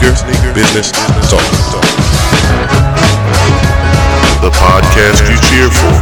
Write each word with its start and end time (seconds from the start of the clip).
Sneaker, 0.00 0.16
sneaker, 0.16 0.54
business, 0.54 0.90
talk, 0.92 1.04
talk. 1.28 1.44
The 4.40 4.48
podcast 4.48 5.28
you 5.28 5.36
cheer 5.44 5.68
for. 5.68 5.92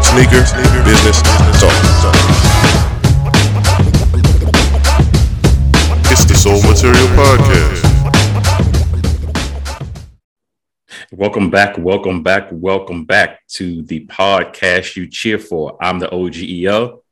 Sneaker, 0.00 0.46
sneaker, 0.46 0.84
business, 0.84 1.22
talk, 1.22 1.42
talk. 1.58 1.74
It's 6.12 6.24
the 6.24 6.34
Soul 6.34 6.62
Material 6.62 7.08
Podcast. 7.18 7.82
Welcome 11.10 11.50
back, 11.50 11.78
welcome 11.78 12.22
back, 12.22 12.48
welcome 12.52 13.06
back 13.06 13.44
to 13.54 13.82
the 13.82 14.06
podcast 14.06 14.94
you 14.94 15.08
cheer 15.08 15.40
for. 15.40 15.76
I'm 15.82 15.98
the 15.98 16.06
OGEO. 16.06 17.00
All 17.00 17.02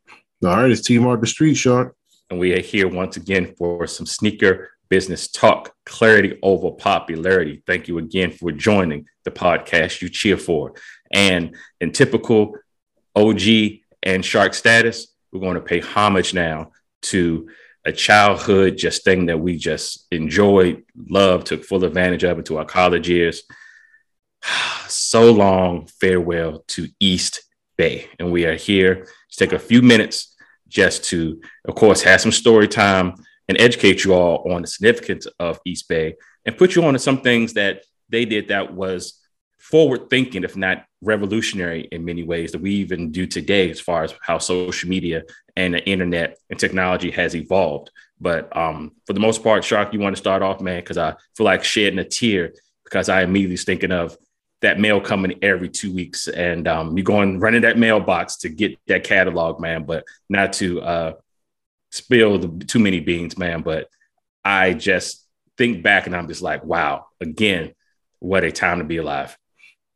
right, 0.42 0.70
it's 0.70 0.82
T 0.82 1.00
Mark 1.00 1.20
the 1.20 1.26
Street 1.26 1.56
Shark. 1.56 1.96
And 2.30 2.38
we 2.38 2.52
are 2.52 2.60
here 2.60 2.88
once 2.88 3.16
again 3.16 3.54
for 3.56 3.86
some 3.86 4.06
sneaker 4.06 4.70
business 4.88 5.28
talk, 5.28 5.74
clarity 5.86 6.38
over 6.42 6.70
popularity. 6.70 7.62
Thank 7.66 7.88
you 7.88 7.98
again 7.98 8.30
for 8.32 8.52
joining 8.52 9.06
the 9.24 9.30
podcast 9.30 10.02
you 10.02 10.08
cheer 10.08 10.36
for. 10.36 10.74
And 11.10 11.56
in 11.80 11.92
typical 11.92 12.54
OG 13.16 13.40
and 14.02 14.24
Shark 14.24 14.54
status, 14.54 15.08
we're 15.32 15.40
going 15.40 15.54
to 15.54 15.60
pay 15.60 15.80
homage 15.80 16.34
now 16.34 16.72
to 17.02 17.48
a 17.84 17.92
childhood 17.92 18.76
just 18.76 19.04
thing 19.04 19.26
that 19.26 19.40
we 19.40 19.56
just 19.56 20.06
enjoyed, 20.10 20.84
loved, 20.94 21.46
took 21.46 21.64
full 21.64 21.84
advantage 21.84 22.24
of 22.24 22.38
into 22.38 22.58
our 22.58 22.64
college 22.64 23.08
years. 23.08 23.42
so 24.88 25.32
long 25.32 25.86
farewell 25.86 26.64
to 26.68 26.88
East 27.00 27.42
Bay. 27.76 28.08
And 28.18 28.32
we 28.32 28.44
are 28.44 28.56
here 28.56 29.06
to 29.30 29.36
take 29.38 29.52
a 29.52 29.58
few 29.58 29.80
minutes 29.80 30.34
just 30.68 31.04
to, 31.04 31.40
of 31.66 31.74
course, 31.74 32.02
have 32.02 32.20
some 32.20 32.32
story 32.32 32.68
time 32.68 33.14
and 33.48 33.60
educate 33.60 34.04
you 34.04 34.14
all 34.14 34.52
on 34.52 34.62
the 34.62 34.68
significance 34.68 35.26
of 35.38 35.58
East 35.64 35.88
Bay 35.88 36.14
and 36.44 36.56
put 36.56 36.74
you 36.74 36.84
on 36.84 36.92
to 36.92 36.98
some 36.98 37.20
things 37.20 37.54
that 37.54 37.84
they 38.08 38.24
did 38.24 38.48
that 38.48 38.74
was 38.74 39.20
forward 39.58 40.08
thinking, 40.08 40.44
if 40.44 40.56
not 40.56 40.84
revolutionary 41.02 41.88
in 41.92 42.04
many 42.04 42.22
ways 42.22 42.52
that 42.52 42.60
we 42.60 42.72
even 42.72 43.10
do 43.10 43.26
today, 43.26 43.70
as 43.70 43.80
far 43.80 44.04
as 44.04 44.14
how 44.22 44.38
social 44.38 44.88
media 44.88 45.22
and 45.56 45.74
the 45.74 45.84
internet 45.86 46.38
and 46.50 46.58
technology 46.58 47.10
has 47.10 47.34
evolved. 47.34 47.90
But 48.20 48.54
um, 48.56 48.92
for 49.06 49.12
the 49.12 49.20
most 49.20 49.42
part, 49.42 49.64
Shark, 49.64 49.92
you 49.92 50.00
want 50.00 50.16
to 50.16 50.20
start 50.20 50.42
off, 50.42 50.60
man, 50.60 50.80
because 50.80 50.98
I 50.98 51.14
feel 51.36 51.44
like 51.44 51.64
shedding 51.64 51.98
a 51.98 52.04
tear 52.04 52.52
because 52.84 53.08
I 53.08 53.22
immediately 53.22 53.54
was 53.54 53.64
thinking 53.64 53.92
of 53.92 54.16
that 54.60 54.80
mail 54.80 55.00
coming 55.00 55.38
every 55.42 55.68
two 55.68 55.94
weeks 55.94 56.26
and 56.26 56.66
um, 56.66 56.96
you're 56.96 57.04
going 57.04 57.38
running 57.38 57.62
that 57.62 57.78
mailbox 57.78 58.38
to 58.38 58.48
get 58.48 58.78
that 58.86 59.04
catalog, 59.04 59.60
man. 59.60 59.84
But 59.84 60.04
not 60.28 60.52
to 60.54 60.80
uh, 60.80 61.12
spill 61.90 62.38
the, 62.38 62.64
too 62.64 62.78
many 62.78 63.00
beans, 63.00 63.38
man. 63.38 63.62
But 63.62 63.88
I 64.44 64.74
just 64.74 65.24
think 65.56 65.82
back 65.82 66.06
and 66.06 66.16
I'm 66.16 66.28
just 66.28 66.42
like, 66.42 66.64
wow, 66.64 67.06
again, 67.20 67.74
what 68.18 68.44
a 68.44 68.50
time 68.50 68.78
to 68.78 68.84
be 68.84 68.96
alive. 68.96 69.36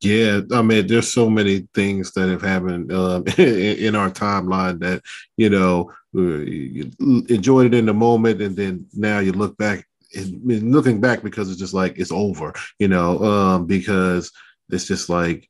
Yeah, 0.00 0.40
I 0.52 0.62
mean, 0.62 0.88
there's 0.88 1.12
so 1.12 1.30
many 1.30 1.68
things 1.74 2.12
that 2.12 2.28
have 2.28 2.42
happened 2.42 2.92
um, 2.92 3.24
in, 3.38 3.94
our 3.94 4.10
timeline 4.10 4.80
that 4.80 5.00
you 5.36 5.48
know 5.48 5.92
you 6.12 6.90
enjoyed 7.28 7.66
it 7.66 7.78
in 7.78 7.86
the 7.86 7.94
moment, 7.94 8.42
and 8.42 8.56
then 8.56 8.86
now 8.92 9.20
you 9.20 9.30
look 9.30 9.56
back 9.56 9.86
and 10.14 10.72
looking 10.72 11.00
back 11.00 11.22
because 11.22 11.50
it's 11.50 11.60
just 11.60 11.72
like 11.72 11.98
it's 11.98 12.10
over, 12.10 12.52
you 12.80 12.88
know, 12.88 13.22
um, 13.22 13.66
because 13.66 14.33
it's 14.72 14.86
just 14.86 15.08
like, 15.08 15.48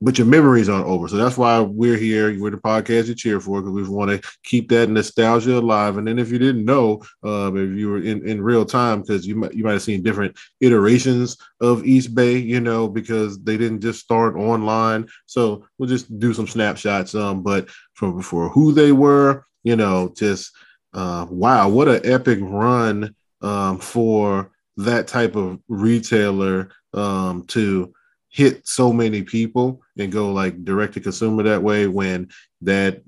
but 0.00 0.18
your 0.18 0.26
memories 0.26 0.68
aren't 0.68 0.86
over. 0.86 1.08
So 1.08 1.16
that's 1.16 1.38
why 1.38 1.58
we're 1.60 1.96
here. 1.96 2.38
We're 2.38 2.50
the 2.50 2.58
podcast 2.58 3.06
you 3.06 3.14
cheer 3.14 3.40
for 3.40 3.62
because 3.62 3.74
we 3.74 3.88
want 3.88 4.10
to 4.10 4.28
keep 4.44 4.68
that 4.68 4.90
nostalgia 4.90 5.58
alive. 5.58 5.96
And 5.96 6.06
then 6.06 6.18
if 6.18 6.30
you 6.30 6.38
didn't 6.38 6.66
know, 6.66 7.02
um, 7.22 7.56
if 7.56 7.78
you 7.78 7.88
were 7.88 8.02
in, 8.02 8.26
in 8.28 8.42
real 8.42 8.66
time, 8.66 9.00
because 9.00 9.26
you 9.26 9.36
might 9.36 9.54
you 9.54 9.64
might 9.64 9.72
have 9.72 9.82
seen 9.82 10.02
different 10.02 10.36
iterations 10.60 11.38
of 11.62 11.86
East 11.86 12.14
Bay, 12.14 12.36
you 12.36 12.60
know, 12.60 12.88
because 12.88 13.42
they 13.42 13.56
didn't 13.56 13.80
just 13.80 14.00
start 14.00 14.36
online. 14.36 15.08
So 15.24 15.66
we'll 15.78 15.88
just 15.88 16.18
do 16.18 16.34
some 16.34 16.46
snapshots. 16.46 17.14
Um, 17.14 17.42
but 17.42 17.70
from 17.94 18.20
for 18.20 18.50
who 18.50 18.72
they 18.72 18.92
were, 18.92 19.46
you 19.64 19.76
know, 19.76 20.12
just 20.14 20.52
uh, 20.92 21.26
wow, 21.30 21.70
what 21.70 21.88
an 21.88 22.00
epic 22.04 22.38
run 22.42 23.14
um, 23.40 23.78
for 23.78 24.50
that 24.76 25.08
type 25.08 25.36
of 25.36 25.58
retailer 25.68 26.70
um, 26.96 27.44
to 27.48 27.92
hit 28.28 28.66
so 28.66 28.92
many 28.92 29.22
people 29.22 29.82
and 29.98 30.12
go 30.12 30.32
like 30.32 30.64
direct 30.64 30.94
to 30.94 31.00
consumer 31.00 31.42
that 31.42 31.62
way 31.62 31.86
when 31.86 32.28
that 32.60 33.02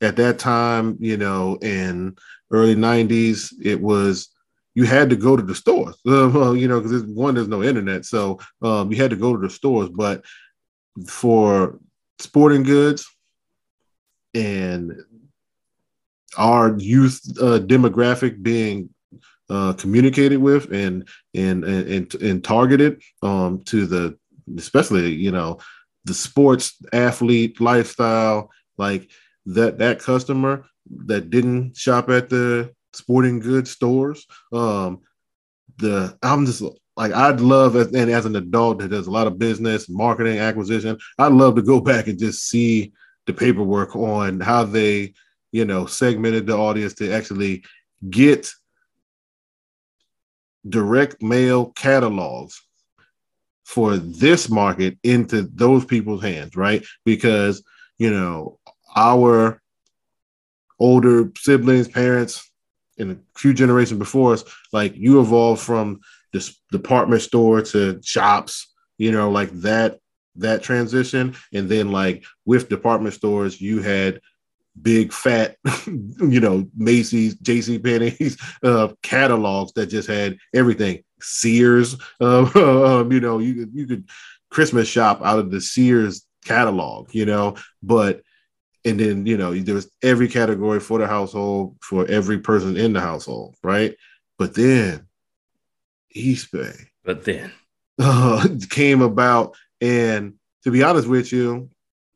at 0.00 0.16
that 0.16 0.38
time 0.38 0.96
you 1.00 1.16
know 1.16 1.56
in 1.62 2.16
early 2.50 2.74
90s 2.74 3.52
it 3.62 3.80
was 3.80 4.28
you 4.74 4.84
had 4.84 5.08
to 5.10 5.16
go 5.16 5.36
to 5.36 5.42
the 5.42 5.54
stores. 5.54 5.96
Uh, 6.06 6.52
you 6.52 6.68
know 6.68 6.80
because 6.80 7.02
one 7.04 7.34
there's 7.34 7.48
no 7.48 7.62
internet 7.62 8.04
so 8.04 8.38
um, 8.62 8.90
you 8.90 8.96
had 8.96 9.10
to 9.10 9.16
go 9.16 9.36
to 9.36 9.46
the 9.46 9.50
stores. 9.50 9.88
But 9.88 10.24
for 11.06 11.78
sporting 12.18 12.62
goods 12.62 13.06
and 14.34 14.92
our 16.36 16.76
youth 16.78 17.20
uh, 17.40 17.60
demographic 17.60 18.42
being 18.42 18.93
uh, 19.50 19.72
communicated 19.74 20.38
with 20.38 20.72
and 20.72 21.08
and 21.34 21.64
and 21.64 22.14
and, 22.14 22.44
targeted 22.44 23.02
um, 23.22 23.62
to 23.64 23.86
the 23.86 24.18
especially 24.56 25.12
you 25.12 25.30
know 25.30 25.58
the 26.04 26.14
sports 26.14 26.76
athlete 26.92 27.60
lifestyle 27.60 28.50
like 28.78 29.10
that 29.46 29.78
that 29.78 29.98
customer 29.98 30.64
that 31.06 31.30
didn't 31.30 31.76
shop 31.76 32.08
at 32.10 32.28
the 32.28 32.72
sporting 32.92 33.40
goods 33.40 33.70
stores 33.70 34.26
um 34.52 35.00
the 35.78 36.16
i'm 36.22 36.46
just 36.46 36.62
like 36.96 37.12
i'd 37.12 37.40
love 37.40 37.74
and 37.74 38.10
as 38.10 38.26
an 38.26 38.36
adult 38.36 38.78
that 38.78 38.88
does 38.88 39.06
a 39.06 39.10
lot 39.10 39.26
of 39.26 39.38
business 39.38 39.88
marketing 39.88 40.38
acquisition 40.38 40.96
i'd 41.18 41.32
love 41.32 41.54
to 41.54 41.62
go 41.62 41.80
back 41.90 42.06
and 42.06 42.18
just 42.18 42.48
see 42.48 42.92
the 43.26 43.32
paperwork 43.32 43.96
on 43.96 44.40
how 44.40 44.62
they 44.62 45.12
you 45.52 45.64
know 45.64 45.86
segmented 45.86 46.46
the 46.46 46.56
audience 46.56 46.94
to 46.94 47.10
actually 47.12 47.64
get 48.10 48.50
direct 50.68 51.22
mail 51.22 51.66
catalogs 51.66 52.60
for 53.64 53.96
this 53.96 54.50
market 54.50 54.98
into 55.02 55.42
those 55.42 55.84
people's 55.84 56.22
hands, 56.22 56.56
right? 56.56 56.84
Because, 57.04 57.62
you 57.98 58.10
know, 58.10 58.58
our 58.94 59.60
older 60.78 61.32
siblings, 61.36 61.88
parents, 61.88 62.50
and 62.98 63.12
a 63.12 63.38
few 63.38 63.54
generations 63.54 63.98
before 63.98 64.34
us, 64.34 64.44
like 64.72 64.94
you 64.94 65.20
evolved 65.20 65.62
from 65.62 66.00
this 66.32 66.60
department 66.70 67.22
store 67.22 67.62
to 67.62 68.00
shops, 68.02 68.72
you 68.98 69.10
know, 69.10 69.30
like 69.30 69.50
that 69.52 69.98
that 70.36 70.62
transition. 70.62 71.34
And 71.52 71.68
then 71.68 71.92
like 71.92 72.24
with 72.44 72.68
department 72.68 73.14
stores, 73.14 73.60
you 73.60 73.82
had 73.82 74.20
big 74.80 75.12
fat, 75.12 75.56
you 75.86 76.40
know, 76.40 76.68
Macy's, 76.76 77.36
J.C. 77.36 77.78
Penney's 77.78 78.36
uh, 78.62 78.88
catalogs 79.02 79.72
that 79.72 79.86
just 79.86 80.08
had 80.08 80.36
everything. 80.54 81.02
Sears, 81.20 81.96
uh, 82.20 82.42
um, 83.00 83.12
you 83.12 83.20
know, 83.20 83.38
you 83.38 83.54
could 83.54 83.74
you 83.74 83.86
could 83.86 84.08
Christmas 84.50 84.88
shop 84.88 85.20
out 85.24 85.38
of 85.38 85.50
the 85.50 85.60
Sears 85.60 86.26
catalog, 86.44 87.14
you 87.14 87.24
know, 87.24 87.56
but 87.82 88.22
and 88.84 89.00
then 89.00 89.24
you 89.24 89.38
know 89.38 89.54
there 89.54 89.74
was 89.74 89.90
every 90.02 90.28
category 90.28 90.80
for 90.80 90.98
the 90.98 91.06
household 91.06 91.76
for 91.80 92.06
every 92.06 92.38
person 92.38 92.76
in 92.76 92.92
the 92.92 93.00
household, 93.00 93.56
right? 93.62 93.96
But 94.38 94.54
then 94.54 95.06
East 96.10 96.52
Bay, 96.52 96.74
but 97.04 97.24
then 97.24 97.50
uh, 97.98 98.46
came 98.68 99.00
about, 99.00 99.56
and 99.80 100.34
to 100.64 100.70
be 100.70 100.82
honest 100.82 101.08
with 101.08 101.32
you, 101.32 101.70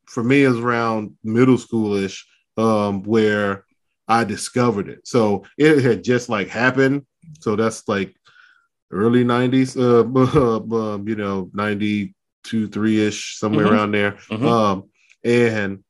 for 0.06 0.22
me, 0.22 0.44
it 0.44 0.48
was 0.48 0.58
around 0.58 1.16
middle 1.24 1.56
schoolish 1.56 2.24
um, 2.58 3.02
where 3.04 3.64
I 4.08 4.24
discovered 4.24 4.88
it. 4.88 5.06
So 5.06 5.44
it 5.56 5.82
had 5.82 6.02
just 6.02 6.28
like 6.28 6.48
happened. 6.48 7.06
So 7.40 7.56
that's 7.56 7.86
like 7.88 8.14
early 8.90 9.24
90s, 9.24 9.76
uh, 9.76 10.76
um, 10.94 11.08
you 11.08 11.14
know, 11.14 11.50
92, 11.54 12.68
3 12.68 13.06
ish, 13.06 13.38
somewhere 13.38 13.66
mm-hmm. 13.66 13.74
around 13.74 13.92
there. 13.92 14.12
Mm-hmm. 14.12 14.46
Um, 14.46 14.90
and, 15.24 15.84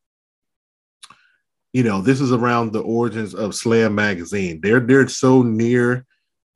you 1.73 1.83
know, 1.85 2.03
this 2.03 2.21
is 2.21 2.33
around 2.33 2.73
the 2.73 2.83
origins 2.83 3.35
of 3.35 3.55
Slam 3.55 3.95
Magazine. 3.95 4.61
They're, 4.61 4.81
they're 4.81 5.09
so 5.09 5.43
near 5.43 6.05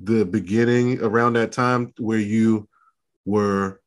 the 0.01 0.25
beginning 0.25 1.01
around 1.01 1.35
that 1.35 1.53
time 1.53 1.93
where 1.99 2.19
you 2.19 2.69
were 3.25 3.81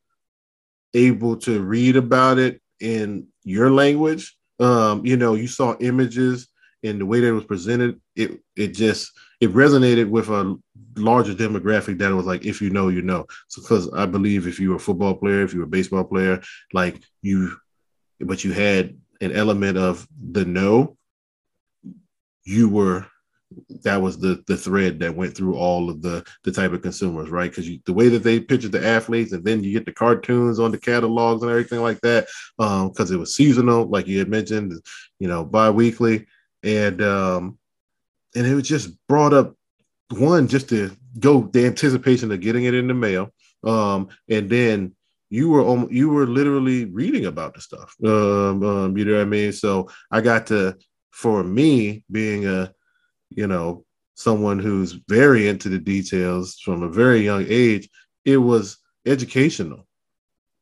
able 0.94 1.36
to 1.36 1.62
read 1.62 1.96
about 1.96 2.38
it 2.38 2.62
in 2.80 3.26
your 3.44 3.70
language 3.70 4.35
um, 4.58 5.04
you 5.04 5.16
know, 5.16 5.34
you 5.34 5.46
saw 5.46 5.76
images 5.80 6.48
and 6.82 7.00
the 7.00 7.06
way 7.06 7.20
that 7.20 7.28
it 7.28 7.32
was 7.32 7.44
presented, 7.44 8.00
it 8.14 8.40
it 8.54 8.68
just 8.68 9.12
it 9.40 9.52
resonated 9.52 10.08
with 10.08 10.28
a 10.28 10.56
larger 10.96 11.34
demographic 11.34 11.98
that 11.98 12.14
was 12.14 12.26
like, 12.26 12.44
if 12.44 12.60
you 12.62 12.70
know, 12.70 12.88
you 12.88 13.02
know. 13.02 13.26
So 13.48 13.62
because 13.62 13.92
I 13.92 14.06
believe 14.06 14.46
if 14.46 14.58
you 14.58 14.70
were 14.70 14.76
a 14.76 14.80
football 14.80 15.14
player, 15.14 15.42
if 15.42 15.52
you 15.52 15.60
were 15.60 15.66
a 15.66 15.68
baseball 15.68 16.04
player, 16.04 16.42
like 16.72 17.02
you 17.22 17.56
but 18.20 18.44
you 18.44 18.52
had 18.52 18.96
an 19.20 19.32
element 19.32 19.76
of 19.76 20.06
the 20.30 20.44
know, 20.44 20.96
you 22.44 22.68
were 22.68 23.06
that 23.82 24.00
was 24.02 24.18
the 24.18 24.42
the 24.46 24.56
thread 24.56 24.98
that 24.98 25.14
went 25.14 25.36
through 25.36 25.54
all 25.54 25.88
of 25.88 26.02
the 26.02 26.24
the 26.44 26.52
type 26.52 26.72
of 26.72 26.82
consumers, 26.82 27.30
right? 27.30 27.50
Because 27.50 27.68
the 27.84 27.92
way 27.92 28.08
that 28.08 28.22
they 28.22 28.40
pictured 28.40 28.72
the 28.72 28.84
athletes, 28.84 29.32
and 29.32 29.44
then 29.44 29.62
you 29.62 29.72
get 29.72 29.86
the 29.86 29.92
cartoons 29.92 30.58
on 30.58 30.72
the 30.72 30.78
catalogs 30.78 31.42
and 31.42 31.50
everything 31.50 31.80
like 31.80 32.00
that, 32.00 32.26
because 32.58 33.10
um, 33.10 33.16
it 33.16 33.18
was 33.18 33.36
seasonal, 33.36 33.86
like 33.86 34.06
you 34.06 34.18
had 34.18 34.28
mentioned, 34.28 34.72
you 35.20 35.28
know, 35.28 35.44
biweekly, 35.44 36.26
and 36.62 37.00
um, 37.02 37.58
and 38.34 38.46
it 38.46 38.54
was 38.54 38.68
just 38.68 38.90
brought 39.06 39.32
up 39.32 39.54
one 40.10 40.48
just 40.48 40.68
to 40.70 40.90
go 41.20 41.48
the 41.52 41.66
anticipation 41.66 42.32
of 42.32 42.40
getting 42.40 42.64
it 42.64 42.74
in 42.74 42.88
the 42.88 42.94
mail, 42.94 43.32
um, 43.64 44.08
and 44.28 44.50
then 44.50 44.94
you 45.30 45.50
were 45.50 45.90
you 45.90 46.08
were 46.08 46.26
literally 46.26 46.86
reading 46.86 47.26
about 47.26 47.54
the 47.54 47.60
stuff. 47.60 47.94
Um, 48.04 48.62
um, 48.64 48.96
you 48.96 49.04
know 49.04 49.14
what 49.14 49.22
I 49.22 49.24
mean? 49.24 49.52
So 49.52 49.88
I 50.10 50.20
got 50.20 50.48
to, 50.48 50.76
for 51.10 51.42
me, 51.42 52.04
being 52.10 52.46
a 52.46 52.72
you 53.30 53.46
know, 53.46 53.84
someone 54.14 54.58
who's 54.58 54.92
very 55.08 55.48
into 55.48 55.68
the 55.68 55.78
details 55.78 56.58
from 56.64 56.82
a 56.82 56.88
very 56.88 57.20
young 57.20 57.44
age, 57.48 57.88
it 58.24 58.38
was 58.38 58.78
educational 59.06 59.86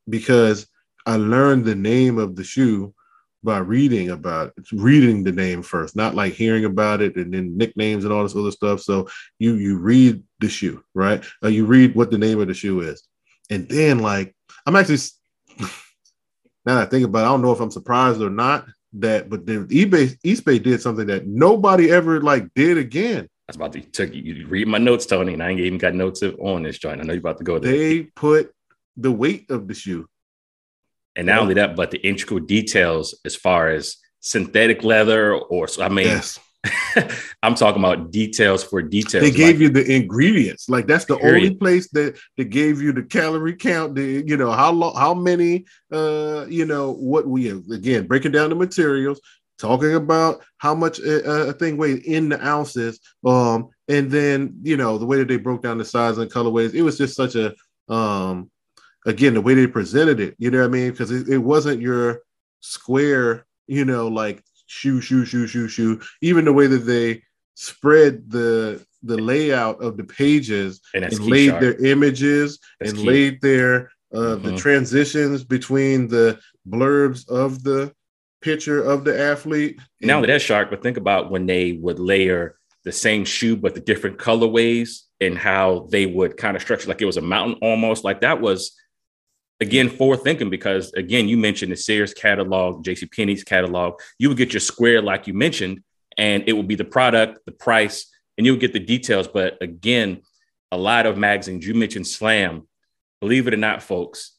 because 0.08 0.66
I 1.06 1.16
learned 1.16 1.64
the 1.64 1.74
name 1.74 2.18
of 2.18 2.36
the 2.36 2.44
shoe 2.44 2.94
by 3.42 3.58
reading 3.58 4.10
about 4.10 4.52
it, 4.56 4.66
reading 4.72 5.22
the 5.22 5.32
name 5.32 5.62
first, 5.62 5.94
not 5.94 6.14
like 6.14 6.32
hearing 6.32 6.64
about 6.64 7.02
it 7.02 7.16
and 7.16 7.32
then 7.32 7.56
nicknames 7.56 8.04
and 8.04 8.12
all 8.12 8.22
this 8.22 8.34
other 8.34 8.50
stuff. 8.50 8.80
So 8.80 9.08
you 9.38 9.54
you 9.54 9.78
read 9.78 10.22
the 10.40 10.48
shoe, 10.48 10.82
right? 10.94 11.22
Uh, 11.42 11.48
you 11.48 11.66
read 11.66 11.94
what 11.94 12.10
the 12.10 12.18
name 12.18 12.40
of 12.40 12.48
the 12.48 12.54
shoe 12.54 12.80
is, 12.80 13.06
and 13.50 13.68
then 13.68 13.98
like 13.98 14.34
I'm 14.66 14.76
actually 14.76 14.98
now 15.58 16.76
that 16.76 16.86
I 16.86 16.86
think 16.86 17.04
about, 17.04 17.20
it, 17.20 17.26
I 17.26 17.28
don't 17.28 17.42
know 17.42 17.52
if 17.52 17.60
I'm 17.60 17.70
surprised 17.70 18.22
or 18.22 18.30
not 18.30 18.66
that, 18.94 19.28
but 19.28 19.46
then 19.46 19.66
eBay 19.68 20.18
Eastbay 20.22 20.62
did 20.62 20.80
something 20.80 21.06
that 21.06 21.26
nobody 21.26 21.90
ever 21.90 22.20
like 22.20 22.52
did 22.54 22.78
again. 22.78 23.28
That's 23.46 23.56
about 23.56 23.72
to 23.74 23.80
took 23.80 24.14
you 24.14 24.46
read 24.46 24.68
my 24.68 24.78
notes, 24.78 25.06
Tony, 25.06 25.34
and 25.34 25.42
I 25.42 25.50
ain't 25.50 25.60
even 25.60 25.78
got 25.78 25.94
notes 25.94 26.22
on 26.22 26.62
this 26.62 26.78
joint. 26.78 27.00
I 27.00 27.04
know 27.04 27.12
you're 27.12 27.20
about 27.20 27.38
to 27.38 27.44
go 27.44 27.58
there. 27.58 27.72
They 27.72 28.02
put 28.02 28.52
the 28.96 29.12
weight 29.12 29.50
of 29.50 29.68
the 29.68 29.74
shoe. 29.74 30.06
And 31.16 31.26
not 31.26 31.42
only 31.42 31.54
that, 31.54 31.76
but 31.76 31.90
the 31.90 31.98
integral 31.98 32.40
details 32.40 33.18
as 33.24 33.36
far 33.36 33.68
as 33.68 33.96
synthetic 34.20 34.82
leather 34.82 35.34
or 35.34 35.68
I 35.78 35.88
mean 35.88 36.06
yes. 36.06 36.40
I'm 37.42 37.54
talking 37.54 37.82
about 37.82 38.10
details 38.10 38.64
for 38.64 38.80
details. 38.82 39.22
They 39.22 39.30
gave 39.30 39.56
like, 39.56 39.58
you 39.58 39.68
the 39.70 39.94
ingredients. 39.94 40.68
Like 40.68 40.86
that's 40.86 41.04
the 41.04 41.16
period. 41.16 41.36
only 41.36 41.54
place 41.54 41.88
that 41.90 42.18
that 42.36 42.44
gave 42.46 42.80
you 42.80 42.92
the 42.92 43.02
calorie 43.02 43.56
count. 43.56 43.94
The 43.94 44.24
you 44.26 44.36
know 44.36 44.50
how 44.50 44.72
long, 44.72 44.94
how 44.96 45.14
many, 45.14 45.66
uh, 45.92 46.46
you 46.48 46.64
know 46.64 46.92
what 46.92 47.26
we 47.26 47.50
again 47.50 48.06
breaking 48.06 48.32
down 48.32 48.50
the 48.50 48.56
materials, 48.56 49.20
talking 49.58 49.94
about 49.94 50.42
how 50.58 50.74
much 50.74 50.98
a, 51.00 51.48
a 51.48 51.52
thing 51.52 51.76
weighs 51.76 52.04
in 52.04 52.28
the 52.30 52.46
ounces, 52.46 53.00
um, 53.26 53.68
and 53.88 54.10
then 54.10 54.58
you 54.62 54.76
know 54.76 54.98
the 54.98 55.06
way 55.06 55.18
that 55.18 55.28
they 55.28 55.36
broke 55.36 55.62
down 55.62 55.78
the 55.78 55.84
size 55.84 56.18
and 56.18 56.30
colorways. 56.30 56.74
It 56.74 56.82
was 56.82 56.96
just 56.96 57.14
such 57.14 57.34
a, 57.34 57.54
um, 57.92 58.50
again 59.06 59.34
the 59.34 59.40
way 59.40 59.54
they 59.54 59.66
presented 59.66 60.20
it. 60.20 60.34
You 60.38 60.50
know 60.50 60.60
what 60.60 60.66
I 60.66 60.70
mean? 60.70 60.90
Because 60.92 61.10
it, 61.10 61.28
it 61.28 61.38
wasn't 61.38 61.82
your 61.82 62.22
square, 62.60 63.44
you 63.66 63.84
know, 63.84 64.08
like 64.08 64.42
shoe, 64.66 65.00
shoe, 65.00 65.24
shoe, 65.24 65.46
shoe, 65.46 65.68
shoe. 65.68 66.00
Even 66.20 66.44
the 66.44 66.52
way 66.52 66.66
that 66.66 66.86
they 66.86 67.22
spread 67.54 68.30
the 68.30 68.84
the 69.02 69.16
layout 69.18 69.82
of 69.82 69.96
the 69.96 70.04
pages 70.04 70.80
and, 70.94 71.04
and 71.04 71.18
laid 71.20 71.50
sharp. 71.50 71.60
their 71.60 71.84
images 71.84 72.58
that's 72.80 72.92
and 72.92 73.00
key. 73.00 73.06
laid 73.06 73.40
their 73.40 73.90
uh, 74.12 74.18
mm-hmm. 74.18 74.46
the 74.46 74.56
transitions 74.56 75.44
between 75.44 76.08
the 76.08 76.38
blurbs 76.68 77.28
of 77.28 77.62
the 77.62 77.92
picture 78.40 78.82
of 78.82 79.04
the 79.04 79.18
athlete. 79.18 79.80
Now 80.00 80.20
that 80.20 80.42
sharp, 80.42 80.70
but 80.70 80.82
think 80.82 80.96
about 80.96 81.30
when 81.30 81.46
they 81.46 81.72
would 81.72 81.98
layer 81.98 82.56
the 82.84 82.92
same 82.92 83.24
shoe 83.24 83.56
but 83.56 83.74
the 83.74 83.80
different 83.80 84.18
colorways 84.18 85.00
and 85.20 85.36
how 85.38 85.88
they 85.90 86.06
would 86.06 86.36
kind 86.36 86.56
of 86.56 86.62
structure 86.62 86.88
like 86.88 87.00
it 87.00 87.06
was 87.06 87.16
a 87.16 87.22
mountain 87.22 87.58
almost 87.62 88.04
like 88.04 88.20
that 88.20 88.40
was 88.40 88.76
again 89.60 89.88
forward 89.88 90.22
thinking 90.22 90.50
because 90.50 90.92
again 90.94 91.28
you 91.28 91.36
mentioned 91.36 91.72
the 91.72 91.76
Sears 91.76 92.14
catalog, 92.14 92.84
J.C. 92.84 93.06
Penney's 93.06 93.44
catalog. 93.44 94.00
You 94.18 94.28
would 94.28 94.38
get 94.38 94.52
your 94.52 94.60
square 94.60 95.02
like 95.02 95.26
you 95.26 95.34
mentioned, 95.34 95.82
and 96.18 96.44
it 96.46 96.52
would 96.52 96.68
be 96.68 96.74
the 96.74 96.84
product, 96.84 97.40
the 97.46 97.52
price, 97.52 98.10
and 98.36 98.46
you 98.46 98.52
would 98.52 98.60
get 98.60 98.72
the 98.72 98.80
details. 98.80 99.28
But 99.28 99.60
again, 99.60 100.22
a 100.72 100.76
lot 100.76 101.06
of 101.06 101.16
magazines 101.16 101.66
you 101.66 101.74
mentioned 101.74 102.06
Slam. 102.06 102.66
Believe 103.20 103.46
it 103.46 103.54
or 103.54 103.58
not, 103.58 103.82
folks, 103.82 104.32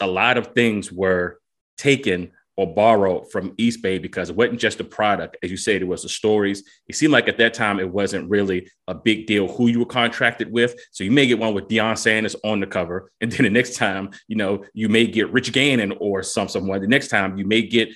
a 0.00 0.06
lot 0.06 0.36
of 0.36 0.48
things 0.48 0.92
were 0.92 1.38
taken 1.78 2.32
or 2.60 2.74
borrow 2.74 3.24
from 3.24 3.52
Eastbay 3.56 4.02
because 4.02 4.28
it 4.28 4.36
wasn't 4.36 4.60
just 4.60 4.80
a 4.80 4.84
product. 4.84 5.38
As 5.42 5.50
you 5.50 5.56
said, 5.56 5.80
it 5.80 5.86
was 5.86 6.02
the 6.02 6.10
stories. 6.10 6.62
It 6.88 6.94
seemed 6.94 7.10
like 7.10 7.26
at 7.26 7.38
that 7.38 7.54
time 7.54 7.80
it 7.80 7.90
wasn't 7.90 8.28
really 8.28 8.68
a 8.86 8.94
big 8.94 9.26
deal 9.26 9.48
who 9.48 9.68
you 9.68 9.78
were 9.78 9.86
contracted 9.86 10.52
with. 10.52 10.78
So 10.90 11.02
you 11.02 11.10
may 11.10 11.26
get 11.26 11.38
one 11.38 11.54
with 11.54 11.68
Deion 11.68 11.96
Sanders 11.96 12.36
on 12.44 12.60
the 12.60 12.66
cover. 12.66 13.10
And 13.22 13.32
then 13.32 13.44
the 13.44 13.50
next 13.50 13.76
time, 13.76 14.10
you 14.28 14.36
know, 14.36 14.62
you 14.74 14.90
may 14.90 15.06
get 15.06 15.32
Rich 15.32 15.52
Gannon 15.54 15.94
or 16.00 16.22
some 16.22 16.48
someone. 16.48 16.82
The 16.82 16.86
next 16.86 17.08
time 17.08 17.38
you 17.38 17.46
may 17.46 17.62
get, 17.62 17.88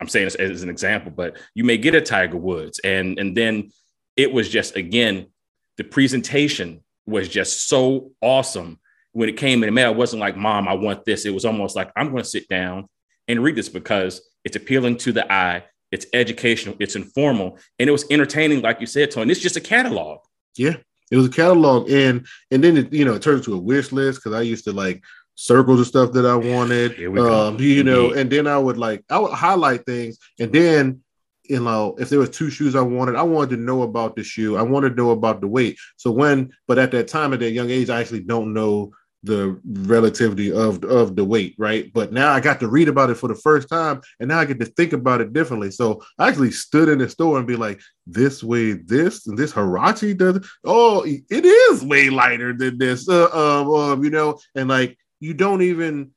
I'm 0.00 0.08
saying 0.08 0.26
this 0.26 0.34
as 0.34 0.62
an 0.62 0.68
example, 0.68 1.10
but 1.10 1.38
you 1.54 1.64
may 1.64 1.78
get 1.78 1.94
a 1.94 2.02
Tiger 2.02 2.36
Woods. 2.36 2.80
And 2.80 3.18
and 3.18 3.34
then 3.34 3.70
it 4.16 4.30
was 4.30 4.50
just 4.50 4.76
again, 4.76 5.28
the 5.78 5.84
presentation 5.84 6.82
was 7.06 7.26
just 7.26 7.68
so 7.70 8.10
awesome 8.20 8.80
when 9.12 9.30
it 9.30 9.38
came 9.38 9.62
in 9.62 9.68
the 9.68 9.72
mail. 9.72 9.92
It 9.92 9.96
wasn't 9.96 10.20
like, 10.20 10.36
mom, 10.36 10.68
I 10.68 10.74
want 10.74 11.06
this. 11.06 11.24
It 11.24 11.32
was 11.32 11.46
almost 11.46 11.74
like 11.74 11.90
I'm 11.96 12.10
going 12.10 12.22
to 12.22 12.28
sit 12.28 12.48
down 12.48 12.86
and 13.28 13.42
read 13.42 13.56
this 13.56 13.68
because 13.68 14.20
it's 14.44 14.56
appealing 14.56 14.96
to 14.98 15.12
the 15.12 15.30
eye, 15.32 15.64
it's 15.90 16.06
educational, 16.12 16.76
it's 16.80 16.96
informal, 16.96 17.58
and 17.78 17.88
it 17.88 17.92
was 17.92 18.04
entertaining, 18.10 18.62
like 18.62 18.80
you 18.80 18.86
said, 18.86 19.10
Tony. 19.10 19.30
It's 19.30 19.40
just 19.40 19.56
a 19.56 19.60
catalog. 19.60 20.20
Yeah, 20.56 20.76
it 21.10 21.16
was 21.16 21.26
a 21.26 21.30
catalog, 21.30 21.90
and 21.90 22.26
and 22.50 22.62
then 22.62 22.76
it 22.76 22.92
you 22.92 23.04
know 23.04 23.14
it 23.14 23.22
turned 23.22 23.38
into 23.38 23.54
a 23.54 23.58
wish 23.58 23.92
list 23.92 24.20
because 24.20 24.38
I 24.38 24.42
used 24.42 24.64
to 24.64 24.72
like 24.72 25.02
circle 25.36 25.76
the 25.76 25.84
stuff 25.84 26.12
that 26.12 26.26
I 26.26 26.36
wanted, 26.36 26.92
um, 27.18 27.58
you 27.58 27.82
know, 27.82 28.12
and 28.12 28.30
then 28.30 28.46
I 28.46 28.58
would 28.58 28.78
like 28.78 29.04
I 29.10 29.18
would 29.18 29.32
highlight 29.32 29.84
things, 29.86 30.18
and 30.38 30.52
then 30.52 31.00
you 31.44 31.60
know, 31.60 31.94
if 31.98 32.08
there 32.08 32.18
was 32.18 32.30
two 32.30 32.50
shoes 32.50 32.74
I 32.74 32.80
wanted, 32.80 33.16
I 33.16 33.22
wanted 33.22 33.50
to 33.50 33.62
know 33.62 33.82
about 33.82 34.16
the 34.16 34.24
shoe. 34.24 34.56
I 34.56 34.62
wanted 34.62 34.90
to 34.90 34.94
know 34.94 35.10
about 35.10 35.40
the 35.40 35.46
weight. 35.46 35.76
So 35.96 36.10
when, 36.10 36.52
but 36.66 36.78
at 36.78 36.90
that 36.92 37.08
time, 37.08 37.34
at 37.34 37.40
that 37.40 37.50
young 37.50 37.70
age, 37.70 37.90
I 37.90 38.00
actually 38.00 38.22
don't 38.22 38.54
know 38.54 38.92
the 39.24 39.58
relativity 39.64 40.52
of 40.52 40.84
of 40.84 41.16
the 41.16 41.24
weight, 41.24 41.54
right? 41.58 41.90
But 41.92 42.12
now 42.12 42.32
I 42.32 42.40
got 42.40 42.60
to 42.60 42.68
read 42.68 42.88
about 42.88 43.10
it 43.10 43.16
for 43.16 43.28
the 43.28 43.34
first 43.34 43.68
time, 43.68 44.02
and 44.20 44.28
now 44.28 44.38
I 44.38 44.44
get 44.44 44.60
to 44.60 44.66
think 44.66 44.92
about 44.92 45.20
it 45.20 45.32
differently. 45.32 45.70
So 45.70 46.02
I 46.18 46.28
actually 46.28 46.50
stood 46.50 46.88
in 46.88 46.98
the 46.98 47.08
store 47.08 47.38
and 47.38 47.46
be 47.46 47.56
like, 47.56 47.80
"This 48.06 48.44
way, 48.44 48.72
this 48.72 49.26
and 49.26 49.36
this 49.36 49.52
Huarache 49.52 50.16
does. 50.16 50.46
Oh, 50.64 51.04
it 51.04 51.44
is 51.44 51.82
way 51.82 52.10
lighter 52.10 52.52
than 52.52 52.78
this, 52.78 53.08
uh, 53.08 53.28
uh, 53.32 53.92
um, 53.92 54.04
you 54.04 54.10
know." 54.10 54.38
And 54.54 54.68
like, 54.68 54.98
you 55.20 55.34
don't 55.34 55.62
even 55.62 56.10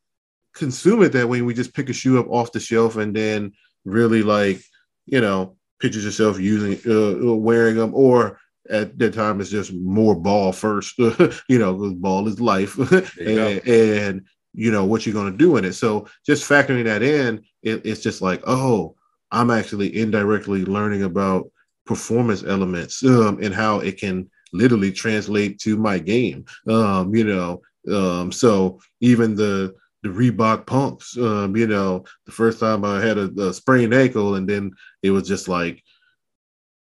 consume 0.54 1.04
it 1.04 1.14
that 1.14 1.30
way. 1.30 1.42
We 1.42 1.54
just 1.54 1.74
pick 1.74 1.90
a 1.90 1.94
shoe 1.94 2.20
up 2.20 2.28
off 2.30 2.52
the 2.52 2.60
shelf 2.60 2.98
and 2.98 3.16
then 3.16 3.54
really 3.86 4.24
like, 4.24 4.62
you 5.06 5.22
know, 5.22 5.56
pictures 5.80 6.04
yourself 6.04 6.40
using, 6.40 6.80
uh, 6.92 7.36
wearing 7.36 7.76
them, 7.76 7.94
or 7.94 8.40
at 8.70 8.98
that 9.00 9.14
time 9.14 9.40
it's 9.40 9.50
just 9.50 9.74
more 9.74 10.16
ball 10.16 10.52
first 10.52 10.98
you 11.00 11.60
know 11.60 11.74
because 11.74 11.94
ball 11.94 12.28
is 12.28 12.40
life 12.40 12.78
and, 13.20 13.68
and, 13.68 14.22
you 14.54 14.72
know 14.72 14.86
what 14.86 15.06
you're 15.06 15.14
going 15.14 15.32
to 15.32 15.38
do 15.38 15.58
in 15.58 15.66
it 15.66 15.74
so 15.74 16.08
just 16.26 16.50
factoring 16.50 16.84
that 16.84 17.04
in 17.04 17.44
it, 17.62 17.86
it's 17.86 18.02
just 18.02 18.22
like 18.22 18.42
oh 18.48 18.96
i'm 19.32 19.52
actually 19.52 19.96
indirectly 20.00 20.66
learning 20.66 21.04
about 21.04 21.50
performance 21.86 22.44
elements 22.44 23.04
um, 23.06 23.38
and 23.42 23.54
how 23.54 23.80
it 23.80 24.00
can 24.00 24.30
literally 24.54 24.92
translate 24.92 25.60
to 25.60 25.78
my 25.78 26.00
game 26.00 26.44
um, 26.70 27.14
you 27.14 27.24
know 27.24 27.62
um, 27.94 28.32
so 28.32 28.80
even 29.00 29.36
the 29.36 29.76
the 30.04 30.10
Reebok 30.10 30.66
pumps. 30.66 31.18
Um, 31.18 31.56
you 31.56 31.68
know, 31.68 32.06
the 32.26 32.32
first 32.32 32.60
time 32.60 32.86
I 32.86 33.02
had 33.02 33.18
a, 33.18 33.30
a 33.42 33.54
sprained 33.54 33.94
ankle, 33.94 34.36
and 34.36 34.48
then 34.48 34.72
it 35.04 35.12
was 35.12 35.28
just 35.28 35.48
like 35.48 35.84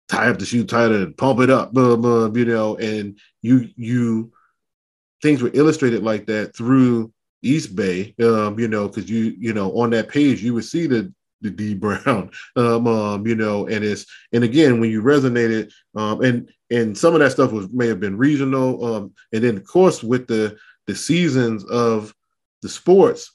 tie 0.10 0.30
up 0.30 0.40
the 0.40 0.46
shoe 0.46 0.64
tighter 0.64 0.96
and 0.96 1.18
pump 1.18 1.40
it 1.40 1.50
up, 1.50 1.74
blah, 1.74 1.96
blah, 1.96 2.30
you 2.34 2.46
know, 2.46 2.76
and 2.78 3.20
you 3.42 3.70
you 3.76 4.32
things 5.22 5.42
were 5.42 5.52
illustrated 5.54 6.04
like 6.04 6.26
that 6.28 6.56
through 6.56 7.12
Eastbay, 7.44 8.20
um, 8.22 8.60
you 8.60 8.68
know, 8.68 8.88
because 8.88 9.10
you 9.10 9.36
you 9.38 9.54
know 9.54 9.72
on 9.80 9.90
that 9.92 10.10
page 10.10 10.42
you 10.42 10.54
would 10.54 10.66
see 10.66 10.88
the 10.88 11.14
the 11.42 11.50
D 11.50 11.74
Brown, 11.76 12.32
um, 12.56 12.88
um, 12.88 13.28
you 13.28 13.36
know, 13.36 13.68
and 13.68 13.84
it's 13.84 14.06
and 14.32 14.44
again 14.44 14.80
when 14.80 14.90
you 14.90 15.02
resonated, 15.02 15.72
um, 15.96 16.22
and 16.22 16.50
and 16.72 16.98
some 16.98 17.14
of 17.14 17.20
that 17.20 17.32
stuff 17.32 17.52
was 17.52 17.70
may 17.70 17.88
have 17.88 18.00
been 18.00 18.18
regional, 18.18 18.84
um, 18.86 19.14
and 19.32 19.44
then 19.44 19.58
of 19.58 19.66
course 19.66 20.04
with 20.04 20.28
the 20.28 20.58
the 20.88 20.96
seasons 20.96 21.64
of 21.66 22.14
the 22.62 22.70
sports, 22.70 23.32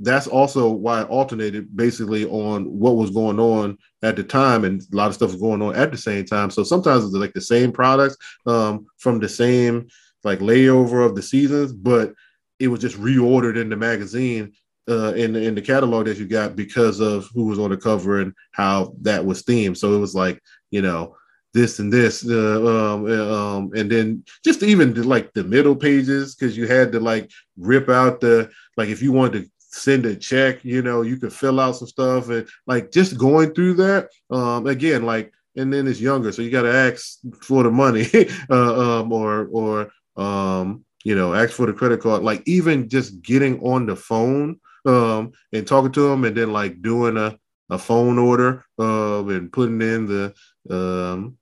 that's 0.00 0.26
also 0.26 0.70
why 0.70 1.02
it 1.02 1.08
alternated 1.08 1.76
basically 1.76 2.24
on 2.26 2.64
what 2.66 2.96
was 2.96 3.10
going 3.10 3.40
on 3.40 3.76
at 4.02 4.16
the 4.16 4.22
time 4.22 4.64
and 4.64 4.80
a 4.80 4.96
lot 4.96 5.08
of 5.08 5.14
stuff 5.14 5.32
was 5.32 5.40
going 5.40 5.60
on 5.60 5.74
at 5.74 5.90
the 5.90 5.98
same 5.98 6.24
time. 6.24 6.50
So 6.50 6.62
sometimes 6.62 7.04
it's 7.04 7.14
like 7.14 7.32
the 7.32 7.40
same 7.40 7.72
products 7.72 8.16
um, 8.46 8.86
from 8.98 9.18
the 9.18 9.28
same 9.28 9.88
like 10.24 10.40
layover 10.40 11.04
of 11.06 11.14
the 11.14 11.22
seasons 11.22 11.72
but 11.72 12.12
it 12.58 12.68
was 12.68 12.80
just 12.80 12.96
reordered 12.96 13.60
in 13.60 13.68
the 13.68 13.76
magazine 13.76 14.52
uh, 14.88 15.12
in, 15.14 15.36
in 15.36 15.54
the 15.54 15.62
catalog 15.62 16.06
that 16.06 16.16
you 16.16 16.26
got 16.26 16.56
because 16.56 17.00
of 17.00 17.28
who 17.34 17.44
was 17.44 17.58
on 17.58 17.70
the 17.70 17.76
cover 17.76 18.20
and 18.20 18.32
how 18.52 18.94
that 19.02 19.24
was 19.24 19.42
themed. 19.42 19.76
So 19.76 19.94
it 19.94 19.98
was 19.98 20.14
like 20.14 20.42
you 20.70 20.82
know 20.82 21.14
this 21.54 21.78
and 21.78 21.92
this, 21.92 22.28
uh, 22.28 22.94
um, 22.94 23.06
uh, 23.06 23.56
um, 23.56 23.70
and 23.74 23.90
then 23.90 24.22
just 24.44 24.62
even 24.62 24.92
the, 24.92 25.02
like 25.02 25.32
the 25.32 25.44
middle 25.44 25.74
pages 25.74 26.34
because 26.34 26.56
you 26.56 26.66
had 26.66 26.92
to 26.92 27.00
like 27.00 27.30
rip 27.56 27.88
out 27.88 28.20
the 28.20 28.50
like 28.76 28.88
if 28.88 29.02
you 29.02 29.12
wanted 29.12 29.44
to 29.44 29.50
send 29.70 30.06
a 30.06 30.16
check, 30.16 30.64
you 30.64 30.82
know, 30.82 31.02
you 31.02 31.16
can 31.16 31.30
fill 31.30 31.60
out 31.60 31.76
some 31.76 31.88
stuff 31.88 32.30
and 32.30 32.48
like 32.66 32.90
just 32.90 33.18
going 33.18 33.54
through 33.54 33.74
that. 33.74 34.08
Um, 34.30 34.66
again, 34.66 35.04
like 35.04 35.32
and 35.56 35.72
then 35.72 35.86
it's 35.86 36.00
younger, 36.00 36.32
so 36.32 36.42
you 36.42 36.50
got 36.50 36.62
to 36.62 36.72
ask 36.72 37.18
for 37.42 37.62
the 37.62 37.70
money, 37.70 38.06
uh, 38.50 39.00
um, 39.00 39.12
or 39.12 39.48
or 39.50 39.90
um, 40.16 40.84
you 41.04 41.14
know, 41.14 41.34
ask 41.34 41.50
for 41.50 41.66
the 41.66 41.72
credit 41.72 42.00
card. 42.00 42.22
Like 42.22 42.42
even 42.46 42.88
just 42.88 43.22
getting 43.22 43.60
on 43.60 43.86
the 43.86 43.96
phone 43.96 44.60
um, 44.86 45.32
and 45.52 45.66
talking 45.66 45.92
to 45.92 46.08
them, 46.08 46.24
and 46.24 46.36
then 46.36 46.52
like 46.52 46.80
doing 46.82 47.16
a 47.16 47.38
a 47.70 47.78
phone 47.78 48.18
order 48.18 48.64
uh, 48.78 49.24
and 49.26 49.52
putting 49.52 49.82
in 49.82 50.06
the 50.06 50.34
um, 50.70 51.36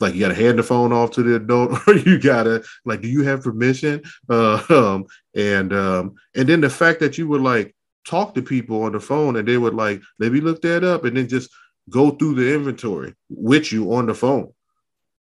like 0.00 0.14
you 0.14 0.20
got 0.20 0.28
to 0.28 0.34
hand 0.34 0.58
the 0.58 0.62
phone 0.62 0.92
off 0.92 1.10
to 1.12 1.22
the 1.22 1.36
adult 1.36 1.72
or 1.86 1.94
you 1.94 2.18
got 2.18 2.44
to 2.44 2.64
like 2.84 3.00
do 3.00 3.08
you 3.08 3.22
have 3.22 3.42
permission? 3.42 4.02
Uh, 4.28 4.62
um, 4.70 5.04
and 5.34 5.72
um, 5.72 6.14
and 6.34 6.48
then 6.48 6.60
the 6.60 6.70
fact 6.70 7.00
that 7.00 7.18
you 7.18 7.28
would 7.28 7.42
like 7.42 7.74
talk 8.06 8.34
to 8.34 8.42
people 8.42 8.82
on 8.82 8.92
the 8.92 9.00
phone 9.00 9.36
and 9.36 9.46
they 9.46 9.58
would 9.58 9.74
like 9.74 10.00
let 10.18 10.32
me 10.32 10.40
look 10.40 10.62
that 10.62 10.82
up 10.82 11.04
and 11.04 11.16
then 11.16 11.28
just 11.28 11.50
go 11.90 12.10
through 12.10 12.34
the 12.34 12.54
inventory 12.54 13.14
with 13.28 13.72
you 13.72 13.92
on 13.92 14.06
the 14.06 14.14
phone 14.14 14.52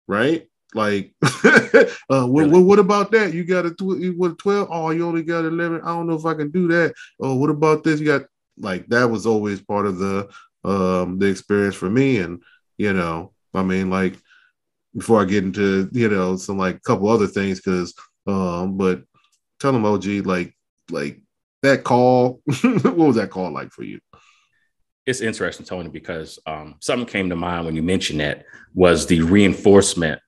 right? 0.08 0.48
Like 0.74 1.14
uh, 1.24 2.26
what, 2.26 2.50
what, 2.50 2.64
what, 2.64 2.80
about 2.80 3.12
that? 3.12 3.34
You 3.34 3.46
got 3.46 3.66
a 3.66 3.72
tw- 3.72 4.18
what 4.18 4.38
12 4.38 4.68
oh 4.70 4.90
you 4.90 5.08
only 5.08 5.24
got 5.24 5.46
11 5.46 5.82
i 5.82 5.88
don't 5.88 6.08
know 6.08 6.16
if 6.16 6.26
i 6.26 6.34
can 6.34 6.52
do 6.52 6.68
that. 6.68 6.94
Oh 7.20 7.36
what 7.36 7.50
about 7.50 7.84
this? 7.84 8.00
You 8.00 8.08
got 8.08 8.24
like 8.58 8.88
that 8.88 9.10
was 9.10 9.26
always 9.26 9.62
part 9.62 9.86
of 9.86 9.98
the 10.00 10.30
um 10.64 11.20
the 11.20 11.28
experience 11.28 11.76
for 11.76 11.90
me 11.90 12.18
and 12.18 12.42
you 12.78 12.92
know 12.92 13.34
i 13.54 13.62
mean 13.62 13.90
like 13.90 14.16
before 14.96 15.22
i 15.22 15.26
get 15.26 15.44
into 15.44 15.90
you 15.92 16.10
know 16.10 16.36
some 16.36 16.58
like 16.58 16.82
couple 16.84 17.08
other 17.08 17.28
things 17.28 17.60
because 17.60 17.94
um 18.28 18.78
but 18.78 19.04
tell 19.60 19.72
them 19.72 19.86
og 19.86 20.06
like 20.26 20.56
like 20.90 21.22
that 21.64 21.84
call 21.84 22.42
what 22.62 22.98
was 22.98 23.16
that 23.16 23.30
call 23.30 23.52
like 23.52 23.72
for 23.72 23.84
you 23.84 24.00
it's 25.06 25.22
interesting 25.22 25.66
tony 25.66 25.90
because 25.90 26.40
um 26.46 26.76
something 26.80 27.08
came 27.08 27.30
to 27.30 27.36
mind 27.36 27.66
when 27.66 27.76
you 27.76 27.84
mentioned 27.84 28.20
that 28.20 28.46
was 28.74 29.08
the 29.08 29.22
reinforcement 29.22 30.20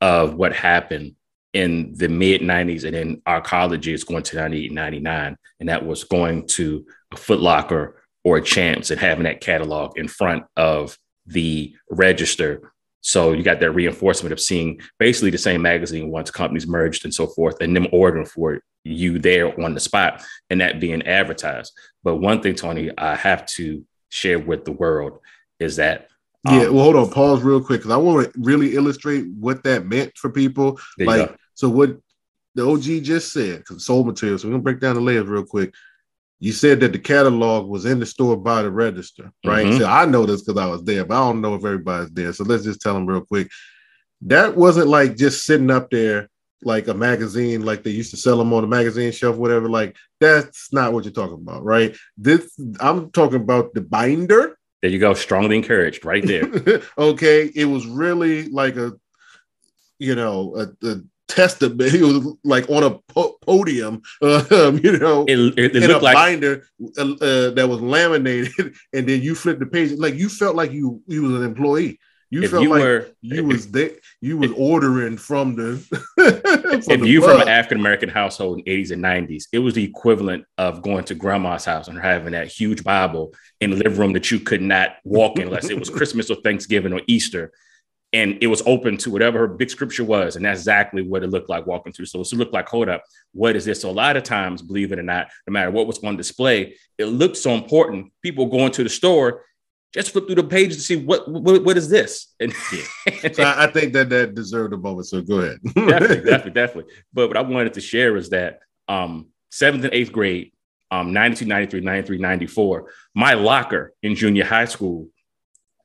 of 0.00 0.34
what 0.34 0.52
happened 0.52 1.14
in 1.52 1.94
the 1.96 2.08
mid 2.08 2.42
90s 2.42 2.84
and 2.84 2.94
in 2.94 3.22
our 3.26 3.40
college 3.40 3.80
colleges 3.86 4.04
going 4.04 4.22
to 4.22 4.36
98 4.36 4.72
99 4.72 5.36
and 5.60 5.68
that 5.68 5.86
was 5.86 6.04
going 6.04 6.46
to 6.46 6.84
a 7.12 7.16
Footlocker 7.16 7.94
or 8.24 8.38
a 8.38 8.42
Champs 8.42 8.90
and 8.90 9.00
having 9.00 9.24
that 9.24 9.40
catalog 9.40 9.96
in 9.96 10.08
front 10.08 10.44
of 10.56 10.98
the 11.26 11.74
register. 11.90 12.72
So 13.00 13.32
you 13.32 13.42
got 13.42 13.60
that 13.60 13.70
reinforcement 13.70 14.32
of 14.32 14.40
seeing 14.40 14.80
basically 14.98 15.30
the 15.30 15.38
same 15.38 15.62
magazine 15.62 16.10
once 16.10 16.30
companies 16.30 16.66
merged 16.66 17.04
and 17.04 17.14
so 17.14 17.26
forth, 17.26 17.60
and 17.60 17.74
them 17.74 17.86
ordering 17.92 18.26
for 18.26 18.60
you 18.84 19.18
there 19.18 19.58
on 19.62 19.74
the 19.74 19.80
spot 19.80 20.22
and 20.50 20.60
that 20.60 20.80
being 20.80 21.02
advertised. 21.02 21.72
But 22.02 22.16
one 22.16 22.40
thing, 22.40 22.54
Tony, 22.54 22.90
I 22.96 23.14
have 23.14 23.46
to 23.46 23.84
share 24.08 24.38
with 24.38 24.64
the 24.64 24.72
world 24.72 25.18
is 25.58 25.76
that. 25.76 26.08
Um, 26.46 26.60
yeah, 26.60 26.68
well, 26.68 26.84
hold 26.84 26.96
on, 26.96 27.10
pause 27.10 27.42
real 27.42 27.62
quick 27.62 27.80
because 27.80 27.90
I 27.90 27.96
want 27.96 28.32
to 28.32 28.40
really 28.40 28.74
illustrate 28.74 29.26
what 29.38 29.64
that 29.64 29.86
meant 29.86 30.16
for 30.16 30.30
people. 30.30 30.78
Like, 30.98 31.36
so 31.54 31.68
what 31.68 31.96
the 32.54 32.66
OG 32.66 33.02
just 33.04 33.32
said, 33.32 33.58
because 33.58 33.84
sold 33.84 34.06
material. 34.06 34.38
So 34.38 34.48
we're 34.48 34.52
gonna 34.52 34.62
break 34.62 34.80
down 34.80 34.94
the 34.94 35.00
layers 35.00 35.26
real 35.26 35.44
quick 35.44 35.74
you 36.38 36.52
said 36.52 36.80
that 36.80 36.92
the 36.92 36.98
catalog 36.98 37.68
was 37.68 37.86
in 37.86 37.98
the 37.98 38.06
store 38.06 38.36
by 38.36 38.62
the 38.62 38.70
register, 38.70 39.32
right? 39.44 39.66
Mm-hmm. 39.66 39.78
So 39.78 39.86
I 39.86 40.04
know 40.04 40.26
this 40.26 40.42
because 40.42 40.60
I 40.60 40.66
was 40.66 40.84
there, 40.84 41.04
but 41.04 41.14
I 41.14 41.20
don't 41.20 41.40
know 41.40 41.54
if 41.54 41.64
everybody's 41.64 42.10
there. 42.10 42.32
So 42.32 42.44
let's 42.44 42.64
just 42.64 42.80
tell 42.80 42.94
them 42.94 43.06
real 43.06 43.22
quick. 43.22 43.48
That 44.22 44.56
wasn't 44.56 44.88
like 44.88 45.16
just 45.16 45.46
sitting 45.46 45.70
up 45.70 45.90
there 45.90 46.28
like 46.62 46.88
a 46.88 46.94
magazine, 46.94 47.64
like 47.64 47.82
they 47.82 47.90
used 47.90 48.10
to 48.10 48.16
sell 48.16 48.38
them 48.38 48.52
on 48.52 48.62
the 48.62 48.68
magazine 48.68 49.12
shelf, 49.12 49.36
whatever. 49.36 49.68
Like 49.68 49.96
that's 50.20 50.72
not 50.72 50.92
what 50.92 51.04
you're 51.04 51.12
talking 51.12 51.34
about, 51.34 51.64
right? 51.64 51.96
This 52.16 52.50
I'm 52.80 53.10
talking 53.12 53.40
about 53.40 53.74
the 53.74 53.80
binder. 53.80 54.58
There 54.82 54.90
you 54.90 54.98
go, 54.98 55.14
strongly 55.14 55.56
encouraged, 55.56 56.04
right 56.04 56.26
there. 56.26 56.82
okay, 56.98 57.50
it 57.54 57.64
was 57.64 57.86
really 57.86 58.48
like 58.48 58.76
a, 58.76 58.92
you 59.98 60.14
know, 60.14 60.54
a, 60.56 60.86
a 60.86 61.00
testament. 61.28 61.90
He 61.90 62.02
was 62.02 62.36
like 62.44 62.68
on 62.68 62.82
a 62.82 62.90
po- 63.12 63.36
podium, 63.42 64.02
um, 64.22 64.78
you 64.82 64.98
know, 64.98 65.24
it, 65.26 65.38
it, 65.58 65.76
it 65.76 65.82
in 65.82 65.90
a 65.90 65.98
like- 65.98 66.14
binder 66.14 66.66
uh, 66.98 67.02
uh, 67.02 67.50
that 67.50 67.66
was 67.68 67.80
laminated, 67.80 68.74
and 68.92 69.08
then 69.08 69.22
you 69.22 69.34
flip 69.34 69.58
the 69.58 69.66
page. 69.66 69.92
Like 69.92 70.14
you 70.14 70.28
felt 70.28 70.56
like 70.56 70.72
you 70.72 71.02
you 71.06 71.22
was 71.22 71.32
an 71.32 71.44
employee. 71.44 71.98
You 72.28 72.42
if 72.42 72.50
felt 72.50 72.64
you 72.64 72.70
like 72.70 72.82
were, 72.82 73.08
you 73.20 73.44
was 73.44 73.70
there, 73.70 73.92
you 74.20 74.36
was 74.36 74.50
ordering 74.56 75.16
from 75.16 75.54
the. 75.54 75.76
from 76.16 76.92
if 76.92 77.00
the 77.00 77.08
you 77.08 77.22
from 77.22 77.40
an 77.40 77.48
African 77.48 77.78
American 77.78 78.08
household 78.08 78.58
in 78.58 78.68
eighties 78.68 78.90
and 78.90 79.00
nineties, 79.00 79.46
it 79.52 79.60
was 79.60 79.74
the 79.74 79.84
equivalent 79.84 80.44
of 80.58 80.82
going 80.82 81.04
to 81.04 81.14
grandma's 81.14 81.64
house 81.64 81.86
and 81.86 81.98
having 81.98 82.32
that 82.32 82.48
huge 82.48 82.82
Bible 82.82 83.32
in 83.60 83.70
the 83.70 83.76
living 83.76 83.96
room 83.96 84.12
that 84.14 84.30
you 84.32 84.40
could 84.40 84.60
not 84.60 84.96
walk 85.04 85.38
in 85.38 85.46
unless 85.46 85.70
it 85.70 85.78
was 85.78 85.88
Christmas 85.88 86.28
or 86.28 86.36
Thanksgiving 86.36 86.92
or 86.92 87.00
Easter 87.06 87.52
and 88.12 88.38
it 88.40 88.46
was 88.46 88.62
open 88.66 88.96
to 88.98 89.10
whatever 89.10 89.40
her 89.40 89.48
big 89.48 89.68
scripture 89.68 90.04
was. 90.04 90.36
And 90.36 90.44
that's 90.44 90.60
exactly 90.60 91.02
what 91.02 91.22
it 91.22 91.30
looked 91.30 91.48
like 91.48 91.66
walking 91.66 91.92
through. 91.92 92.06
So 92.06 92.20
it 92.20 92.32
looked 92.32 92.52
like, 92.52 92.68
hold 92.68 92.88
up, 92.88 93.02
what 93.32 93.56
is 93.56 93.64
this? 93.64 93.80
So 93.82 93.90
a 93.90 93.92
lot 93.92 94.16
of 94.16 94.22
times, 94.22 94.62
believe 94.62 94.92
it 94.92 94.98
or 94.98 95.02
not, 95.02 95.28
no 95.46 95.52
matter 95.52 95.70
what 95.70 95.86
was 95.86 96.02
on 96.02 96.16
display, 96.16 96.76
it 96.98 97.06
looked 97.06 97.36
so 97.36 97.50
important. 97.50 98.12
People 98.22 98.46
going 98.46 98.72
to 98.72 98.84
the 98.84 98.88
store 98.88 99.42
just 99.92 100.10
flip 100.10 100.26
through 100.26 100.36
the 100.36 100.44
page 100.44 100.74
to 100.74 100.80
see 100.80 100.96
what 100.96 101.26
what, 101.30 101.64
what 101.64 101.76
is 101.76 101.88
this. 101.88 102.34
And 102.38 102.52
yeah. 102.72 103.32
so 103.32 103.42
I 103.44 103.66
think 103.68 103.92
that 103.94 104.10
that 104.10 104.34
deserved 104.34 104.74
a 104.74 104.76
moment. 104.76 105.06
So 105.06 105.22
go 105.22 105.38
ahead. 105.40 105.58
definitely, 105.64 106.16
definitely, 106.16 106.50
definitely. 106.50 106.92
But 107.12 107.28
what 107.28 107.36
I 107.36 107.40
wanted 107.42 107.74
to 107.74 107.80
share 107.80 108.16
is 108.16 108.30
that 108.30 108.60
um, 108.88 109.28
seventh 109.50 109.84
and 109.84 109.94
eighth 109.94 110.12
grade, 110.12 110.52
um, 110.90 111.12
92, 111.12 111.46
93, 111.46 111.80
93, 111.80 112.18
94, 112.18 112.90
my 113.14 113.34
locker 113.34 113.94
in 114.02 114.14
junior 114.14 114.44
high 114.44 114.66
school 114.66 115.08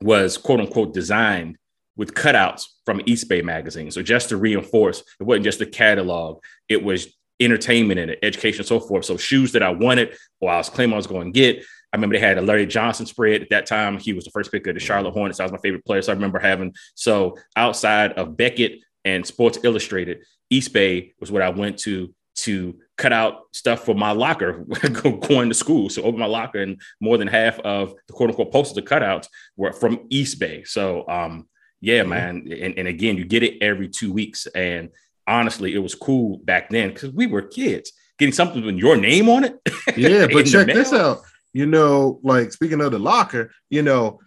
was 0.02 0.38
quote 0.38 0.60
unquote 0.60 0.94
designed 0.94 1.58
with 1.96 2.14
cutouts 2.14 2.64
from 2.86 3.00
Eastbay 3.02 3.44
magazine. 3.44 3.92
So 3.92 4.02
just 4.02 4.30
to 4.30 4.38
reinforce, 4.38 5.04
it 5.20 5.24
wasn't 5.24 5.46
just 5.46 5.62
a 5.62 5.66
catalog, 5.66 6.42
it 6.70 6.84
was 6.84 7.08
entertainment 7.40 8.00
and 8.00 8.16
education 8.24 8.62
and 8.62 8.68
so 8.68 8.80
forth. 8.80 9.06
So 9.06 9.18
shoes 9.18 9.52
that 9.54 9.64
I 9.64 9.70
wanted 9.70 10.16
or 10.40 10.52
I 10.52 10.58
was 10.58 10.70
claiming 10.70 10.94
I 10.94 10.98
was 10.98 11.08
going 11.08 11.34
to 11.34 11.40
get. 11.40 11.64
I 11.94 11.98
remember 11.98 12.16
they 12.16 12.22
had 12.22 12.38
a 12.38 12.42
Larry 12.42 12.66
Johnson 12.66 13.06
spread 13.06 13.42
at 13.42 13.50
that 13.50 13.66
time. 13.66 13.98
He 13.98 14.14
was 14.14 14.24
the 14.24 14.32
first 14.32 14.52
pick 14.52 14.66
of 14.68 14.76
the 14.76 14.80
Charlotte 14.80 15.12
Hornets. 15.12 15.40
That 15.40 15.46
was 15.46 15.52
my 15.52 15.58
favorite 15.58 15.86
player. 15.86 16.02
So 16.02 16.14
I 16.14 16.16
remember 16.16 16.40
having 16.40 16.74
so 16.96 17.38
outside 17.56 18.14
of 18.14 18.38
Beckett 18.38 18.80
and 19.04 19.26
Sports 19.26 19.58
Illustrated, 19.64 20.24
Eastbay 20.54 21.14
was 21.20 21.32
what 21.32 21.42
I 21.42 21.50
went 21.50 21.80
to 21.80 22.14
to 22.34 22.80
cut 22.98 23.12
out 23.12 23.42
stuff 23.52 23.84
for 23.84 23.94
my 23.94 24.12
locker 24.12 24.64
going 25.04 25.50
to 25.50 25.56
school. 25.56 25.90
So 25.90 26.04
open 26.04 26.20
my 26.20 26.28
locker 26.28 26.60
and 26.60 26.82
more 27.02 27.18
than 27.18 27.28
half 27.28 27.60
of 27.60 27.94
the 28.08 28.14
quote 28.14 28.30
unquote 28.30 28.52
posters 28.52 28.78
of 28.78 28.86
cutouts 28.86 29.28
were 29.58 29.74
from 29.74 30.08
Eastbay. 30.10 30.66
So 30.68 31.08
um, 31.10 31.48
yeah, 31.82 32.04
man. 32.04 32.48
And, 32.52 32.78
and 32.78 32.88
again, 32.88 33.18
you 33.18 33.26
get 33.26 33.44
it 33.44 33.62
every 33.62 33.90
two 33.90 34.14
weeks. 34.14 34.46
And 34.48 34.92
honestly, 35.28 35.74
it 35.74 35.80
was 35.80 35.96
cool 35.96 36.38
back 36.38 36.70
then 36.70 36.90
because 36.90 37.10
we 37.10 37.26
were 37.26 37.42
kids 37.42 37.92
getting 38.18 38.34
something 38.34 38.64
with 38.64 38.76
your 38.76 38.96
name 38.96 39.28
on 39.28 39.44
it. 39.44 39.60
Yeah, 39.98 40.28
but 40.32 40.46
check 40.46 40.68
this 40.68 40.94
out. 40.94 41.22
You 41.54 41.66
know, 41.66 42.22
like 42.24 42.54
speaking 42.54 42.80
of 42.80 42.92
the 42.92 43.00
locker, 43.00 43.52
you 43.70 43.82
know, 43.82 44.20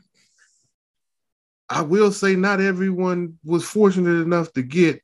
I 1.70 1.80
will 1.80 2.12
say 2.12 2.36
not 2.36 2.60
everyone 2.60 3.38
was 3.44 3.64
fortunate 3.64 4.20
enough 4.20 4.52
to 4.54 4.62
get 4.62 5.00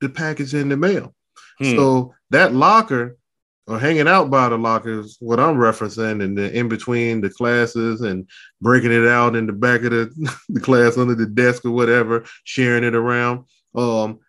the 0.00 0.08
package 0.08 0.54
in 0.54 0.68
the 0.68 0.76
mail. 0.76 1.14
Hmm. 1.58 1.74
So 1.74 2.14
that 2.30 2.54
locker 2.54 3.16
or 3.66 3.78
hanging 3.78 4.06
out 4.06 4.30
by 4.30 4.48
the 4.48 4.56
lockers, 4.56 5.16
what 5.20 5.40
I'm 5.40 5.56
referencing, 5.56 6.22
and 6.22 6.38
the 6.38 6.56
in 6.56 6.68
between 6.68 7.20
the 7.20 7.30
classes 7.30 8.00
and 8.00 8.28
breaking 8.60 8.92
it 8.92 9.06
out 9.06 9.34
in 9.34 9.46
the 9.46 9.52
back 9.52 9.82
of 9.82 9.90
the, 9.90 10.36
the 10.48 10.60
class 10.60 10.96
under 10.96 11.14
the 11.14 11.26
desk 11.26 11.64
or 11.64 11.72
whatever, 11.72 12.24
sharing 12.44 12.84
it 12.84 12.94
around. 12.94 13.44
Um, 13.74 14.20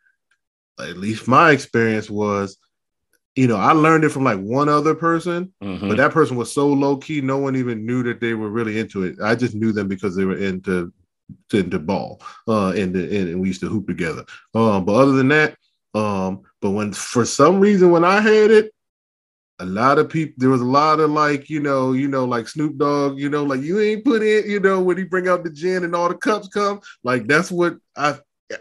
at 0.79 0.98
least 0.98 1.27
my 1.27 1.51
experience 1.51 2.10
was, 2.10 2.58
you 3.36 3.48
know, 3.48 3.58
I 3.58 3.72
learned 3.72 4.03
it 4.03 4.10
from 4.10 4.24
like 4.24 4.39
one 4.39 4.70
other 4.70 4.96
person, 4.96 5.53
mm-hmm. 5.63 5.88
but 5.88 5.98
that 5.98 6.12
person 6.12 6.38
was 6.38 6.51
so 6.51 6.67
low 6.67 6.98
key, 6.98 7.22
no 7.22 7.38
one 7.38 7.56
even 7.56 7.86
knew 7.86 8.01
that 8.03 8.20
they 8.20 8.34
were 8.34 8.50
really 8.50 8.79
into 8.79 9.03
it. 9.03 9.17
I 9.24 9.36
just 9.36 9.53
knew 9.53 9.72
them 9.72 9.88
because 9.88 10.15
they 10.15 10.25
were 10.25 10.38
into 10.38 10.91
into 11.53 11.77
ball, 11.77 12.22
uh, 12.48 12.70
and, 12.70 12.96
the, 12.96 13.20
and 13.20 13.41
we 13.41 13.50
used 13.50 13.60
to 13.60 13.67
hoop 13.67 13.86
together. 13.86 14.24
Um, 14.56 14.86
but 14.86 14.94
other 14.94 15.12
than 15.12 15.27
that, 15.27 15.58
um, 15.94 16.44
but 16.62 16.72
when 16.72 16.94
for 16.94 17.25
some 17.25 17.60
reason 17.60 17.91
when 17.91 18.03
I 18.03 18.22
had 18.22 18.50
it, 18.50 18.72
a 19.60 19.66
lot 19.66 19.98
of 19.98 20.10
people 20.10 20.36
there 20.38 20.50
was 20.50 20.62
a 20.62 20.66
lot 20.66 21.00
of 21.00 21.10
like 21.10 21.50
you 21.50 21.60
know 21.60 21.94
you 21.94 22.08
know 22.08 22.26
like 22.26 22.48
snoop 22.48 22.78
dogg 22.78 23.18
you 23.18 23.30
know 23.30 23.44
like 23.44 23.62
you 23.62 23.80
ain't 23.80 24.06
put 24.06 24.22
in 24.22 24.50
you 24.50 24.60
know 24.60 24.82
when 24.82 24.98
he 24.98 25.04
bring 25.04 25.28
out 25.28 25.44
the 25.44 25.50
gin 25.50 25.84
and 25.84 25.96
all 25.96 26.10
the 26.10 26.16
cups 26.16 26.48
come. 26.48 26.80
Like 27.04 27.28
that's 27.28 27.50
what 27.50 27.78
i 27.96 28.18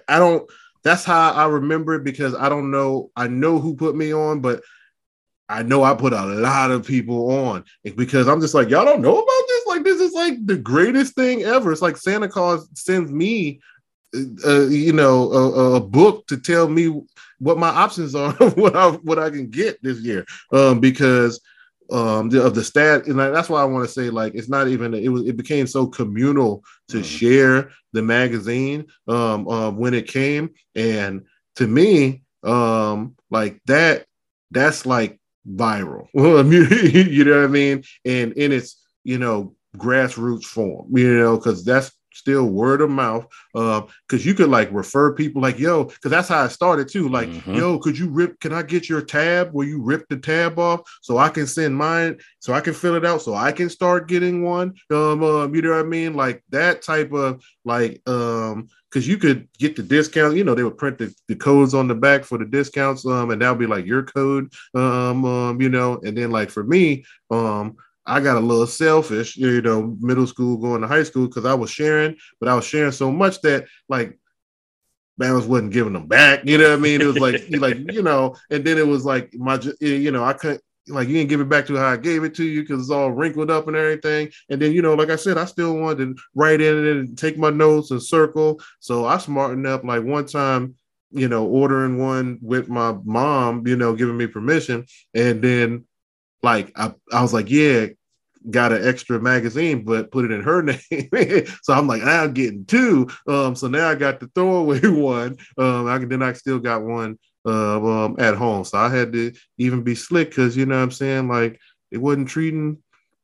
i 0.08 0.18
don't 0.18 0.48
that's 0.82 1.04
how 1.04 1.32
i 1.32 1.46
remember 1.46 1.94
it 1.94 2.04
because 2.04 2.34
i 2.34 2.48
don't 2.48 2.70
know 2.70 3.10
i 3.14 3.28
know 3.28 3.58
who 3.58 3.76
put 3.76 3.94
me 3.94 4.12
on 4.12 4.40
but 4.40 4.62
i 5.48 5.62
know 5.62 5.84
i 5.84 5.94
put 5.94 6.12
a 6.12 6.24
lot 6.24 6.70
of 6.70 6.86
people 6.86 7.30
on. 7.30 7.64
Because 7.84 8.26
i'm 8.26 8.40
just 8.40 8.54
like 8.54 8.70
y'all 8.70 8.84
don't 8.84 9.02
know 9.02 9.18
about 9.18 9.44
this? 9.48 9.66
Like 9.66 9.84
this 9.84 10.00
is 10.00 10.12
like 10.12 10.46
the 10.46 10.56
greatest 10.56 11.14
thing 11.14 11.42
ever. 11.42 11.72
It's 11.72 11.82
like 11.82 11.98
santa 11.98 12.28
claus 12.28 12.68
sends 12.74 13.12
me 13.12 13.60
uh, 14.44 14.66
you 14.66 14.92
know, 14.92 15.32
a, 15.32 15.74
a, 15.76 15.80
book 15.80 16.26
to 16.28 16.36
tell 16.36 16.68
me 16.68 17.02
what 17.38 17.58
my 17.58 17.68
options 17.68 18.14
are, 18.14 18.32
what 18.54 18.76
I 18.76 18.90
what 18.90 19.18
I 19.18 19.30
can 19.30 19.50
get 19.50 19.82
this 19.82 19.98
year, 20.00 20.24
um, 20.52 20.80
because 20.80 21.40
um 21.92 22.28
the, 22.30 22.44
of 22.44 22.54
the 22.54 22.64
stat 22.64 23.06
and 23.06 23.18
that's 23.18 23.48
why 23.48 23.60
i 23.60 23.64
want 23.64 23.86
to 23.86 23.92
say 23.92 24.10
like 24.10 24.34
it's 24.34 24.48
not 24.48 24.66
even 24.66 24.92
it 24.92 25.08
was 25.08 25.26
it 25.26 25.36
became 25.36 25.66
so 25.66 25.86
communal 25.86 26.64
to 26.88 26.96
mm-hmm. 26.96 27.04
share 27.04 27.70
the 27.92 28.02
magazine 28.02 28.86
um 29.08 29.48
uh, 29.48 29.70
when 29.70 29.94
it 29.94 30.08
came. 30.08 30.50
And 30.74 31.26
to 31.56 31.66
me 31.66 32.22
um 32.42 33.14
like 33.30 33.60
that 33.66 34.06
that's 34.50 34.86
like 34.86 35.20
viral. 35.48 36.08
You 36.14 37.24
know 37.24 37.36
what 37.36 37.44
i 37.44 37.46
mean? 37.46 37.84
And 38.04 38.32
in 38.32 38.52
its 38.52 38.82
you 39.04 39.18
know 39.18 39.54
grassroots 39.76 40.44
form 40.44 40.88
you 40.92 41.18
know 41.18 41.36
because 41.36 41.64
that's 41.64 41.92
still 42.16 42.46
word 42.46 42.80
of 42.80 42.90
mouth. 42.90 43.26
Uh, 43.54 43.82
cause 44.08 44.24
you 44.24 44.34
could 44.34 44.48
like 44.48 44.68
refer 44.72 45.12
people 45.12 45.42
like, 45.42 45.58
yo, 45.58 45.84
cause 45.84 46.10
that's 46.10 46.28
how 46.28 46.44
I 46.44 46.48
started 46.48 46.88
too. 46.88 47.08
Like, 47.08 47.28
mm-hmm. 47.28 47.54
yo, 47.54 47.78
could 47.78 47.98
you 47.98 48.08
rip, 48.08 48.40
can 48.40 48.52
I 48.52 48.62
get 48.62 48.88
your 48.88 49.02
tab 49.02 49.50
where 49.52 49.66
you 49.66 49.82
rip 49.82 50.08
the 50.08 50.16
tab 50.16 50.58
off 50.58 50.80
so 51.02 51.18
I 51.18 51.28
can 51.28 51.46
send 51.46 51.76
mine 51.76 52.18
so 52.40 52.52
I 52.52 52.60
can 52.60 52.74
fill 52.74 52.94
it 52.94 53.04
out 53.04 53.22
so 53.22 53.34
I 53.34 53.52
can 53.52 53.68
start 53.68 54.08
getting 54.08 54.42
one. 54.42 54.74
Um, 54.90 55.22
um 55.22 55.54
you 55.54 55.62
know 55.62 55.70
what 55.70 55.80
I 55.80 55.82
mean? 55.84 56.14
Like 56.14 56.42
that 56.50 56.82
type 56.82 57.12
of 57.12 57.42
like 57.64 58.06
um 58.08 58.68
because 58.96 59.06
you 59.06 59.18
could 59.18 59.46
get 59.58 59.76
the 59.76 59.82
discount. 59.82 60.36
You 60.36 60.44
know, 60.44 60.54
they 60.54 60.62
would 60.62 60.78
print 60.78 60.96
the, 60.96 61.14
the 61.28 61.36
codes 61.36 61.74
on 61.74 61.86
the 61.86 61.94
back 61.94 62.24
for 62.24 62.38
the 62.38 62.46
discounts, 62.46 63.04
um, 63.04 63.30
and 63.30 63.42
that 63.42 63.50
would 63.50 63.58
be 63.58 63.66
like 63.66 63.84
your 63.84 64.02
code, 64.02 64.50
um, 64.74 65.22
um, 65.24 65.60
you 65.60 65.68
know. 65.68 66.00
And 66.02 66.16
then 66.16 66.30
like 66.30 66.48
for 66.48 66.64
me, 66.64 67.04
um, 67.30 67.76
I 68.06 68.20
got 68.20 68.36
a 68.36 68.40
little 68.40 68.66
selfish, 68.66 69.36
you 69.36 69.60
know, 69.62 69.96
middle 70.00 70.26
school 70.26 70.56
going 70.56 70.80
to 70.80 70.86
high 70.86 71.02
school 71.02 71.26
because 71.26 71.44
I 71.44 71.54
was 71.54 71.70
sharing, 71.70 72.16
but 72.38 72.48
I 72.48 72.54
was 72.54 72.64
sharing 72.64 72.92
so 72.92 73.10
much 73.10 73.40
that 73.42 73.66
like 73.88 74.18
Bama's 75.20 75.46
wasn't 75.46 75.72
giving 75.72 75.94
them 75.94 76.06
back. 76.06 76.44
You 76.44 76.58
know 76.58 76.70
what 76.70 76.78
I 76.78 76.82
mean? 76.82 77.00
It 77.00 77.06
was 77.06 77.18
like, 77.18 77.42
like 77.50 77.78
you 77.92 78.02
know, 78.02 78.36
and 78.50 78.64
then 78.64 78.78
it 78.78 78.86
was 78.86 79.04
like 79.04 79.34
my, 79.34 79.58
you 79.80 80.10
know, 80.10 80.24
I 80.24 80.34
couldn't 80.34 80.62
like 80.88 81.08
you 81.08 81.14
didn't 81.14 81.30
give 81.30 81.40
it 81.40 81.48
back 81.48 81.66
to 81.66 81.76
how 81.76 81.88
I 81.88 81.96
gave 81.96 82.22
it 82.22 82.34
to 82.36 82.44
you 82.44 82.62
because 82.62 82.82
it's 82.82 82.90
all 82.90 83.10
wrinkled 83.10 83.50
up 83.50 83.66
and 83.66 83.76
everything. 83.76 84.30
And 84.50 84.60
then 84.60 84.72
you 84.72 84.82
know, 84.82 84.94
like 84.94 85.10
I 85.10 85.16
said, 85.16 85.38
I 85.38 85.44
still 85.44 85.76
wanted 85.76 86.16
to 86.16 86.22
write 86.34 86.60
in 86.60 86.86
it 86.86 86.96
and 86.96 87.18
take 87.18 87.38
my 87.38 87.50
notes 87.50 87.90
and 87.90 88.02
circle. 88.02 88.60
So 88.80 89.04
I 89.04 89.18
smartened 89.18 89.66
up. 89.66 89.84
Like 89.84 90.04
one 90.04 90.26
time, 90.26 90.76
you 91.10 91.28
know, 91.28 91.46
ordering 91.46 91.98
one 91.98 92.38
with 92.40 92.68
my 92.68 92.96
mom, 93.04 93.66
you 93.66 93.76
know, 93.76 93.94
giving 93.94 94.16
me 94.16 94.26
permission, 94.26 94.86
and 95.14 95.42
then 95.42 95.85
like 96.46 96.72
I, 96.76 96.94
I 97.12 97.22
was 97.22 97.34
like, 97.34 97.50
yeah, 97.50 97.88
got 98.48 98.72
an 98.72 98.86
extra 98.86 99.20
magazine, 99.20 99.84
but 99.84 100.12
put 100.12 100.24
it 100.24 100.30
in 100.30 100.42
her 100.42 100.62
name. 100.90 101.46
so 101.62 101.74
I'm 101.74 101.88
like, 101.88 102.02
I'm 102.02 102.32
getting 102.32 102.64
two. 102.64 103.08
Um, 103.26 103.56
so 103.56 103.66
now 103.66 103.90
I 103.90 103.96
got 103.96 104.20
the 104.20 104.30
throwaway 104.34 104.80
one. 104.84 105.36
Um, 105.58 105.88
I 105.88 105.98
then 105.98 106.22
I 106.22 106.32
still 106.32 106.60
got 106.60 106.82
one 106.82 107.18
uh, 107.44 107.84
um, 107.84 108.16
at 108.18 108.36
home. 108.36 108.64
So 108.64 108.78
I 108.78 108.88
had 108.88 109.12
to 109.12 109.32
even 109.58 109.82
be 109.82 109.96
slick 109.96 110.30
because 110.30 110.56
you 110.56 110.66
know 110.66 110.76
what 110.76 110.84
I'm 110.84 110.90
saying, 110.92 111.28
like 111.28 111.60
it 111.90 111.98
wasn't 111.98 112.28
treating 112.28 112.78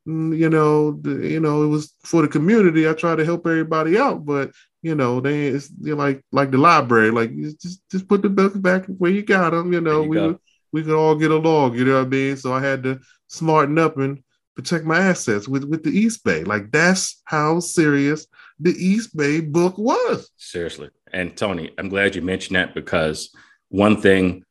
mm, 0.05 0.37
you 0.37 0.49
know, 0.49 0.91
the, 0.91 1.27
you 1.27 1.39
know, 1.39 1.63
it 1.63 1.67
was 1.67 1.93
for 2.03 2.21
the 2.21 2.27
community. 2.27 2.89
I 2.89 2.93
try 2.93 3.15
to 3.15 3.25
help 3.25 3.47
everybody 3.47 3.97
out, 3.97 4.25
but 4.25 4.51
you 4.81 4.95
know, 4.95 5.21
they 5.21 5.47
it's 5.47 5.71
like 5.79 6.21
like 6.33 6.51
the 6.51 6.57
library, 6.57 7.11
like 7.11 7.33
just 7.61 7.81
just 7.89 8.09
put 8.09 8.21
the 8.21 8.29
books 8.29 8.57
back 8.57 8.85
where 8.87 9.11
you 9.11 9.23
got 9.23 9.51
them. 9.51 9.71
You 9.71 9.79
know, 9.79 10.03
you 10.03 10.09
we 10.09 10.35
we 10.73 10.83
could 10.83 10.95
all 10.95 11.15
get 11.15 11.31
along, 11.31 11.75
you 11.75 11.85
know 11.85 11.99
what 11.99 12.07
I 12.07 12.09
mean? 12.09 12.35
So 12.35 12.51
I 12.51 12.61
had 12.61 12.83
to 12.83 12.99
smarten 13.27 13.77
up 13.77 13.97
and 13.97 14.21
protect 14.55 14.85
my 14.85 14.99
assets 14.99 15.47
with, 15.47 15.63
with 15.63 15.83
the 15.83 15.91
East 15.91 16.23
Bay. 16.23 16.43
Like 16.43 16.71
that's 16.71 17.21
how 17.25 17.59
serious 17.59 18.27
the 18.59 18.71
East 18.71 19.15
Bay 19.15 19.39
book 19.39 19.77
was. 19.77 20.29
Seriously. 20.37 20.89
And 21.13 21.37
Tony, 21.37 21.71
I'm 21.77 21.89
glad 21.89 22.15
you 22.15 22.21
mentioned 22.21 22.55
that 22.55 22.73
because 22.73 23.33
one 23.69 24.01
thing 24.01 24.43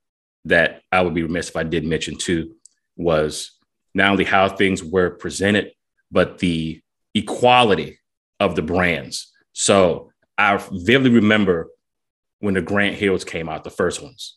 that 0.45 0.83
I 0.91 1.03
would 1.03 1.15
be 1.15 1.23
remiss 1.23 1.49
if 1.49 1.57
I 1.57 1.65
did 1.65 1.85
mention 1.85 2.17
too 2.17 2.55
was 2.97 3.53
not 3.95 4.11
only 4.11 4.25
how 4.25 4.49
things 4.49 4.83
were 4.83 5.11
presented, 5.11 5.73
but 6.11 6.39
the 6.39 6.81
equality 7.15 7.99
of 8.41 8.55
the 8.55 8.63
brands. 8.63 9.33
So 9.53 10.11
I 10.39 10.61
vividly 10.71 11.11
remember 11.11 11.69
when 12.41 12.55
the 12.55 12.63
Grant 12.63 12.97
Hills 12.97 13.25
came 13.25 13.49
out, 13.49 13.65
the 13.65 13.71
first 13.71 14.03
ones. 14.03 14.37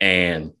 And 0.00 0.52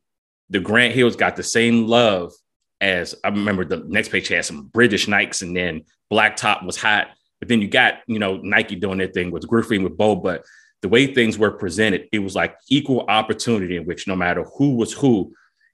the 0.50 0.60
Grant 0.60 0.94
Hills 0.94 1.16
got 1.16 1.36
the 1.36 1.42
same 1.42 1.86
love 1.86 2.32
as 2.80 3.14
I 3.24 3.28
remember 3.28 3.64
the 3.64 3.78
next 3.86 4.10
page 4.10 4.28
had 4.28 4.44
some 4.44 4.66
British 4.66 5.06
Knights 5.06 5.42
and 5.42 5.56
then 5.56 5.84
Blacktop 6.12 6.64
was 6.64 6.76
hot. 6.76 7.08
But 7.38 7.48
then 7.48 7.62
you 7.62 7.68
got, 7.68 8.00
you 8.06 8.18
know, 8.18 8.36
Nike 8.38 8.76
doing 8.76 8.98
their 8.98 9.08
thing 9.08 9.30
with 9.30 9.46
Griffey 9.46 9.78
with 9.78 9.96
Bo. 9.96 10.16
But 10.16 10.44
the 10.82 10.88
way 10.88 11.14
things 11.14 11.38
were 11.38 11.52
presented, 11.52 12.08
it 12.12 12.18
was 12.18 12.34
like 12.34 12.56
equal 12.68 13.06
opportunity 13.08 13.76
in 13.76 13.86
which 13.86 14.06
no 14.06 14.16
matter 14.16 14.44
who 14.56 14.76
was 14.76 14.92
who, 14.92 15.32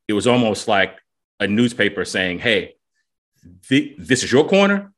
it 0.08 0.12
was 0.12 0.26
almost 0.26 0.68
like 0.68 0.98
a 1.40 1.46
newspaper 1.46 2.04
saying, 2.04 2.38
hey, 2.38 2.74
th- 3.68 3.94
this 3.98 4.22
is 4.22 4.30
your 4.30 4.48
corner. 4.48 4.92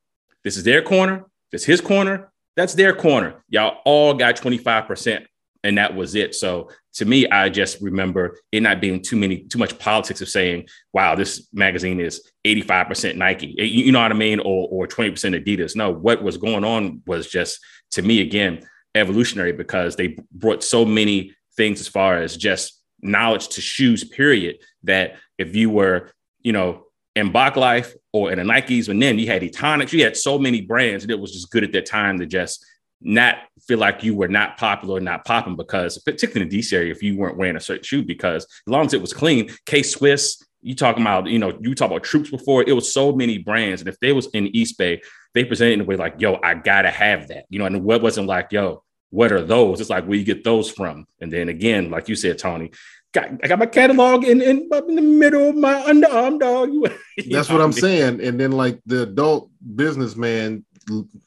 This 0.44 0.56
is 0.56 0.64
their 0.64 0.82
corner. 0.82 1.26
This 1.52 1.62
is 1.62 1.66
his 1.66 1.80
corner. 1.80 2.32
That's 2.56 2.74
their 2.74 2.94
corner. 2.94 3.44
Y'all 3.48 3.78
all 3.84 4.14
got 4.14 4.36
25% 4.36 5.26
and 5.64 5.78
that 5.78 5.94
was 5.94 6.14
it. 6.14 6.34
So 6.34 6.70
to 6.94 7.04
me, 7.04 7.28
I 7.28 7.48
just 7.48 7.80
remember 7.80 8.38
it 8.52 8.62
not 8.62 8.80
being 8.80 9.02
too 9.02 9.16
many, 9.16 9.38
too 9.38 9.58
much 9.58 9.78
politics 9.78 10.20
of 10.20 10.28
saying, 10.28 10.68
"Wow, 10.92 11.14
this 11.14 11.48
magazine 11.52 12.00
is 12.00 12.28
85% 12.44 13.16
Nike," 13.16 13.54
eh, 13.58 13.64
you 13.64 13.92
know 13.92 14.00
what 14.00 14.12
I 14.12 14.16
mean, 14.16 14.40
or 14.40 14.68
or 14.70 14.86
20% 14.86 15.34
Adidas. 15.34 15.76
No, 15.76 15.90
what 15.90 16.22
was 16.22 16.36
going 16.36 16.64
on 16.64 17.02
was 17.06 17.28
just 17.28 17.60
to 17.92 18.02
me 18.02 18.20
again 18.20 18.66
evolutionary 18.94 19.52
because 19.52 19.96
they 19.96 20.16
brought 20.32 20.62
so 20.62 20.84
many 20.84 21.32
things 21.56 21.80
as 21.80 21.88
far 21.88 22.18
as 22.18 22.36
just 22.36 22.82
knowledge 23.00 23.48
to 23.48 23.60
shoes. 23.60 24.04
Period. 24.04 24.58
That 24.84 25.16
if 25.38 25.54
you 25.54 25.70
were, 25.70 26.10
you 26.40 26.52
know, 26.52 26.84
in 27.14 27.32
Bach 27.32 27.56
Life 27.56 27.94
or 28.12 28.30
in 28.30 28.38
the 28.38 28.44
Nikes, 28.44 28.88
and 28.88 29.02
then 29.02 29.18
you 29.18 29.26
had 29.26 29.42
Etonics, 29.42 29.92
you 29.92 30.04
had 30.04 30.16
so 30.16 30.38
many 30.38 30.60
brands, 30.60 31.04
and 31.04 31.10
it 31.10 31.18
was 31.18 31.32
just 31.32 31.50
good 31.50 31.64
at 31.64 31.72
that 31.72 31.86
time 31.86 32.18
to 32.18 32.26
just 32.26 32.64
not 33.00 33.38
feel 33.66 33.78
like 33.78 34.02
you 34.02 34.14
were 34.14 34.28
not 34.28 34.56
popular 34.56 34.96
or 34.96 35.00
not 35.00 35.24
popping 35.24 35.56
because 35.56 35.98
particularly 35.98 36.42
in 36.42 36.48
the 36.48 36.58
DC 36.58 36.72
area, 36.72 36.90
if 36.90 37.02
you 37.02 37.16
weren't 37.16 37.37
wearing 37.37 37.56
a 37.56 37.61
certain 37.61 37.84
shoe, 37.84 38.02
because 38.02 38.44
as 38.44 38.70
long 38.70 38.87
as 38.87 38.94
it 38.94 39.00
was 39.00 39.12
clean, 39.12 39.50
K 39.66 39.82
Swiss, 39.82 40.42
you 40.61 40.74
talking 40.74 41.02
about, 41.02 41.28
you 41.28 41.38
know, 41.38 41.56
you 41.61 41.74
talk 41.74 41.90
about 41.90 42.02
troops 42.02 42.30
before, 42.30 42.64
it 42.66 42.72
was 42.72 42.92
so 42.92 43.12
many 43.12 43.38
brands. 43.38 43.80
And 43.80 43.88
if 43.88 43.98
they 44.00 44.12
was 44.12 44.26
in 44.34 44.54
East 44.56 44.76
Bay, 44.78 45.00
they 45.34 45.44
presented 45.44 45.74
in 45.74 45.80
a 45.82 45.84
way 45.84 45.96
like, 45.96 46.20
yo, 46.20 46.38
I 46.42 46.54
gotta 46.54 46.90
have 46.90 47.28
that. 47.28 47.44
You 47.48 47.58
know, 47.58 47.66
and 47.66 47.76
the 47.76 47.80
web 47.80 48.02
wasn't 48.02 48.26
like, 48.26 48.50
yo, 48.50 48.82
what 49.11 49.32
are 49.32 49.42
those? 49.42 49.80
It's 49.80 49.90
like 49.90 50.04
where 50.04 50.18
you 50.18 50.24
get 50.24 50.44
those 50.44 50.70
from. 50.70 51.06
And 51.20 51.32
then 51.32 51.48
again, 51.48 51.90
like 51.90 52.08
you 52.08 52.16
said, 52.16 52.38
Tony, 52.38 52.72
got, 53.12 53.30
I 53.42 53.48
got 53.48 53.58
my 53.58 53.66
catalog 53.66 54.24
in, 54.24 54.42
in, 54.42 54.68
in 54.88 54.94
the 54.94 55.02
middle 55.02 55.48
of 55.48 55.56
my 55.56 55.74
underarm 55.74 56.40
dog. 56.40 56.70
That's 57.30 57.48
what 57.48 57.61
I'm 57.61 57.72
saying. 57.72 58.20
And 58.20 58.38
then 58.38 58.52
like 58.52 58.80
the 58.84 59.02
adult 59.02 59.50
businessman 59.76 60.64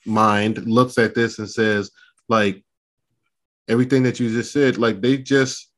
mind 0.05 0.65
looks 0.67 0.97
at 0.97 1.15
this 1.15 1.39
and 1.39 1.49
says, 1.49 1.91
like, 2.29 2.63
everything 3.67 4.03
that 4.03 4.19
you 4.19 4.29
just 4.29 4.51
said, 4.51 4.77
like 4.77 5.01
they 5.01 5.17
just 5.17 5.69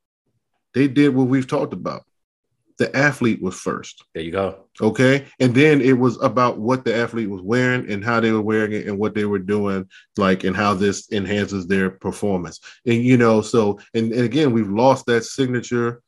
they 0.74 0.88
did 0.88 1.14
what 1.14 1.28
we've 1.28 1.48
talked 1.48 1.74
about. 1.74 2.04
The 2.80 2.96
athlete 2.96 3.40
was 3.40 3.54
first. 3.54 4.04
There 4.16 4.24
you 4.24 4.32
go. 4.32 4.66
Okay. 4.82 5.26
And 5.40 5.54
then 5.54 5.80
it 5.80 5.94
was 5.94 6.20
about 6.24 6.58
what 6.58 6.84
the 6.84 6.96
athlete 6.96 7.30
was 7.30 7.42
wearing 7.44 7.92
and 7.92 8.04
how 8.04 8.20
they 8.20 8.32
were 8.32 8.42
wearing 8.42 8.72
it 8.74 8.88
and 8.88 8.98
what 8.98 9.14
they 9.14 9.26
were 9.26 9.38
doing, 9.38 9.88
like, 10.18 10.44
and 10.44 10.56
how 10.56 10.74
this 10.74 11.12
enhances 11.12 11.68
their 11.68 11.92
performance. 11.92 12.60
And, 12.88 13.04
you 13.04 13.18
know, 13.18 13.42
so, 13.42 13.80
and, 13.94 14.12
and 14.12 14.24
again, 14.24 14.52
we've 14.52 14.72
lost 14.72 15.06
that 15.06 15.24
signature, 15.24 16.02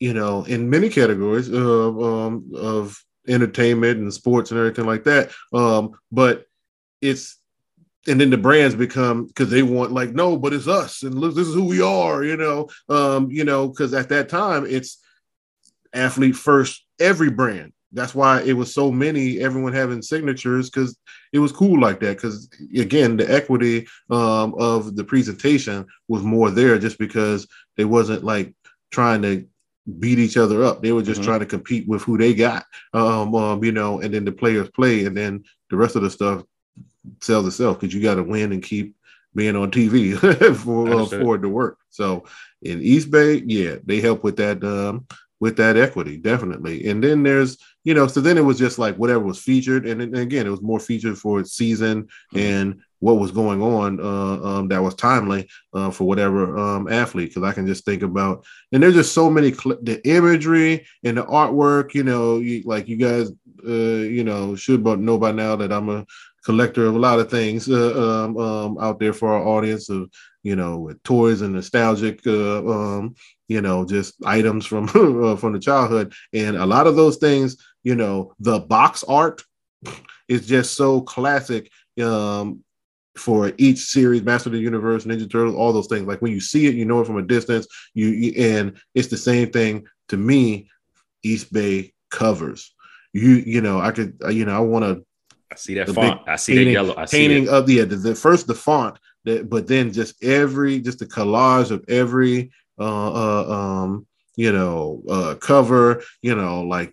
you 0.00 0.14
know, 0.14 0.44
in 0.44 0.70
many 0.70 0.88
categories 0.88 1.48
of, 1.48 2.02
um, 2.02 2.50
of 2.56 2.98
entertainment 3.28 3.98
and 4.00 4.14
sports 4.14 4.50
and 4.50 4.58
everything 4.58 4.86
like 4.86 5.04
that. 5.04 5.32
Um, 5.52 5.92
but 6.10 6.46
it's 7.04 7.38
and 8.06 8.20
then 8.20 8.30
the 8.30 8.36
brands 8.36 8.74
become 8.74 9.26
because 9.26 9.50
they 9.50 9.62
want 9.62 9.92
like 9.92 10.10
no 10.10 10.36
but 10.36 10.52
it's 10.52 10.68
us 10.68 11.02
and 11.02 11.14
look 11.14 11.34
this 11.34 11.48
is 11.48 11.54
who 11.54 11.64
we 11.64 11.80
are 11.80 12.24
you 12.24 12.36
know? 12.36 12.68
Um 12.88 13.30
you 13.30 13.44
know 13.44 13.68
because 13.68 13.94
at 13.94 14.08
that 14.08 14.28
time 14.28 14.66
it's 14.66 14.98
athlete 15.92 16.36
first 16.36 16.84
every 17.00 17.30
brand. 17.30 17.72
That's 17.92 18.14
why 18.14 18.42
it 18.42 18.54
was 18.54 18.74
so 18.74 18.90
many 18.90 19.38
everyone 19.38 19.72
having 19.72 20.02
signatures 20.02 20.68
because 20.68 20.98
it 21.32 21.38
was 21.38 21.52
cool 21.52 21.80
like 21.80 22.00
that 22.00 22.16
because 22.16 22.50
again 22.76 23.16
the 23.16 23.32
equity 23.32 23.86
um, 24.10 24.54
of 24.58 24.96
the 24.96 25.04
presentation 25.04 25.86
was 26.08 26.22
more 26.22 26.50
there 26.50 26.76
just 26.78 26.98
because 26.98 27.46
they 27.76 27.84
wasn't 27.84 28.24
like 28.24 28.52
trying 28.90 29.22
to 29.22 29.46
beat 30.00 30.18
each 30.18 30.36
other 30.36 30.64
up. 30.64 30.82
They 30.82 30.90
were 30.90 31.02
just 31.02 31.20
mm-hmm. 31.20 31.28
trying 31.28 31.40
to 31.40 31.46
compete 31.46 31.86
with 31.86 32.02
who 32.02 32.18
they 32.18 32.34
got 32.34 32.64
um, 32.94 33.32
um, 33.34 33.62
you 33.62 33.72
know 33.72 34.00
and 34.00 34.12
then 34.12 34.24
the 34.24 34.32
players 34.32 34.68
play 34.70 35.04
and 35.04 35.16
then 35.16 35.44
the 35.70 35.76
rest 35.76 35.94
of 35.94 36.02
the 36.02 36.10
stuff 36.10 36.42
sell 37.20 37.46
itself 37.46 37.80
because 37.80 37.94
you 37.94 38.02
got 38.02 38.16
to 38.16 38.22
win 38.22 38.52
and 38.52 38.62
keep 38.62 38.94
being 39.34 39.56
on 39.56 39.70
TV 39.70 40.16
for 40.56 40.88
uh, 40.88 41.06
for 41.06 41.36
it 41.36 41.40
to 41.42 41.48
work. 41.48 41.78
So 41.90 42.24
in 42.62 42.80
East 42.80 43.10
Bay, 43.10 43.42
yeah, 43.46 43.76
they 43.84 44.00
help 44.00 44.24
with 44.24 44.36
that 44.36 44.62
um, 44.64 45.06
with 45.40 45.56
that 45.56 45.76
equity 45.76 46.16
definitely. 46.16 46.88
And 46.88 47.02
then 47.02 47.22
there's 47.22 47.58
you 47.84 47.92
know, 47.92 48.06
so 48.06 48.20
then 48.22 48.38
it 48.38 48.44
was 48.44 48.58
just 48.58 48.78
like 48.78 48.96
whatever 48.96 49.20
was 49.20 49.38
featured, 49.38 49.86
and, 49.86 50.00
and 50.00 50.16
again, 50.16 50.46
it 50.46 50.50
was 50.50 50.62
more 50.62 50.80
featured 50.80 51.18
for 51.18 51.44
season 51.44 52.04
mm-hmm. 52.04 52.38
and 52.38 52.80
what 53.00 53.18
was 53.18 53.30
going 53.30 53.60
on 53.60 54.00
uh, 54.00 54.42
um, 54.42 54.68
that 54.68 54.82
was 54.82 54.94
timely 54.94 55.46
uh, 55.74 55.90
for 55.90 56.04
whatever 56.04 56.56
um, 56.56 56.90
athlete. 56.90 57.28
Because 57.28 57.42
I 57.42 57.52
can 57.52 57.66
just 57.66 57.84
think 57.84 58.02
about, 58.02 58.46
and 58.72 58.82
there's 58.82 58.94
just 58.94 59.12
so 59.12 59.28
many 59.28 59.52
cl- 59.52 59.78
the 59.82 60.00
imagery 60.08 60.86
and 61.04 61.18
the 61.18 61.24
artwork. 61.24 61.92
You 61.92 62.04
know, 62.04 62.38
you, 62.38 62.62
like 62.64 62.88
you 62.88 62.96
guys, 62.96 63.30
uh, 63.68 63.70
you 63.70 64.24
know, 64.24 64.56
should 64.56 64.82
know 64.82 65.18
by 65.18 65.32
now 65.32 65.56
that 65.56 65.70
I'm 65.70 65.90
a 65.90 66.06
collector 66.44 66.86
of 66.86 66.94
a 66.94 66.98
lot 66.98 67.18
of 67.18 67.30
things 67.30 67.68
uh, 67.68 68.24
um, 68.24 68.36
um, 68.36 68.78
out 68.78 69.00
there 69.00 69.12
for 69.12 69.32
our 69.32 69.46
audience 69.46 69.88
of 69.88 70.10
you 70.42 70.54
know 70.54 70.78
with 70.78 71.02
toys 71.02 71.40
and 71.40 71.54
nostalgic 71.54 72.20
uh, 72.26 72.58
um, 72.68 73.14
you 73.48 73.60
know 73.60 73.84
just 73.84 74.14
items 74.24 74.66
from 74.66 74.84
uh, 75.24 75.36
from 75.36 75.52
the 75.52 75.58
childhood. 75.58 76.12
And 76.32 76.56
a 76.56 76.66
lot 76.66 76.86
of 76.86 76.96
those 76.96 77.16
things 77.16 77.56
you 77.82 77.94
know 77.94 78.34
the 78.38 78.60
box 78.60 79.02
art 79.04 79.42
is 80.28 80.46
just 80.46 80.74
so 80.74 81.00
classic 81.00 81.70
um, 82.02 82.60
for 83.16 83.52
each 83.58 83.78
series 83.78 84.22
master 84.22 84.48
of 84.48 84.54
the 84.54 84.58
universe 84.58 85.04
ninja 85.04 85.30
turtles 85.30 85.56
all 85.56 85.72
those 85.72 85.88
things. 85.88 86.06
Like 86.06 86.20
when 86.20 86.32
you 86.32 86.40
see 86.40 86.66
it 86.66 86.74
you 86.74 86.84
know 86.84 87.00
it 87.00 87.06
from 87.06 87.18
a 87.18 87.22
distance. 87.22 87.66
You, 87.94 88.08
you 88.08 88.32
and 88.36 88.78
it's 88.94 89.08
the 89.08 89.16
same 89.16 89.50
thing 89.50 89.86
to 90.08 90.16
me 90.16 90.68
east 91.22 91.52
bay 91.52 91.94
covers. 92.10 92.74
You 93.14 93.30
you 93.46 93.60
know 93.60 93.80
i 93.80 93.92
could 93.92 94.18
you 94.30 94.44
know 94.44 94.56
i 94.56 94.58
want 94.58 94.84
to 94.84 95.04
I 95.54 95.56
see 95.56 95.74
that 95.74 95.88
font. 95.90 96.20
I 96.26 96.36
see 96.36 96.52
painting, 96.52 96.66
that 96.66 96.72
yellow. 96.72 96.94
I 96.96 97.04
see 97.04 97.16
painting 97.16 97.48
of 97.48 97.66
the, 97.66 97.84
the 97.84 97.96
the 97.96 98.14
first 98.14 98.46
the 98.46 98.54
font 98.54 98.98
that, 99.24 99.48
but 99.48 99.68
then 99.68 99.92
just 99.92 100.22
every 100.22 100.80
just 100.80 100.98
the 100.98 101.06
collage 101.06 101.70
of 101.70 101.84
every 101.88 102.50
uh, 102.78 103.12
uh 103.12 103.82
um 103.82 104.06
you 104.36 104.52
know 104.52 105.02
uh 105.08 105.36
cover 105.36 106.02
you 106.22 106.34
know 106.34 106.62
like 106.62 106.92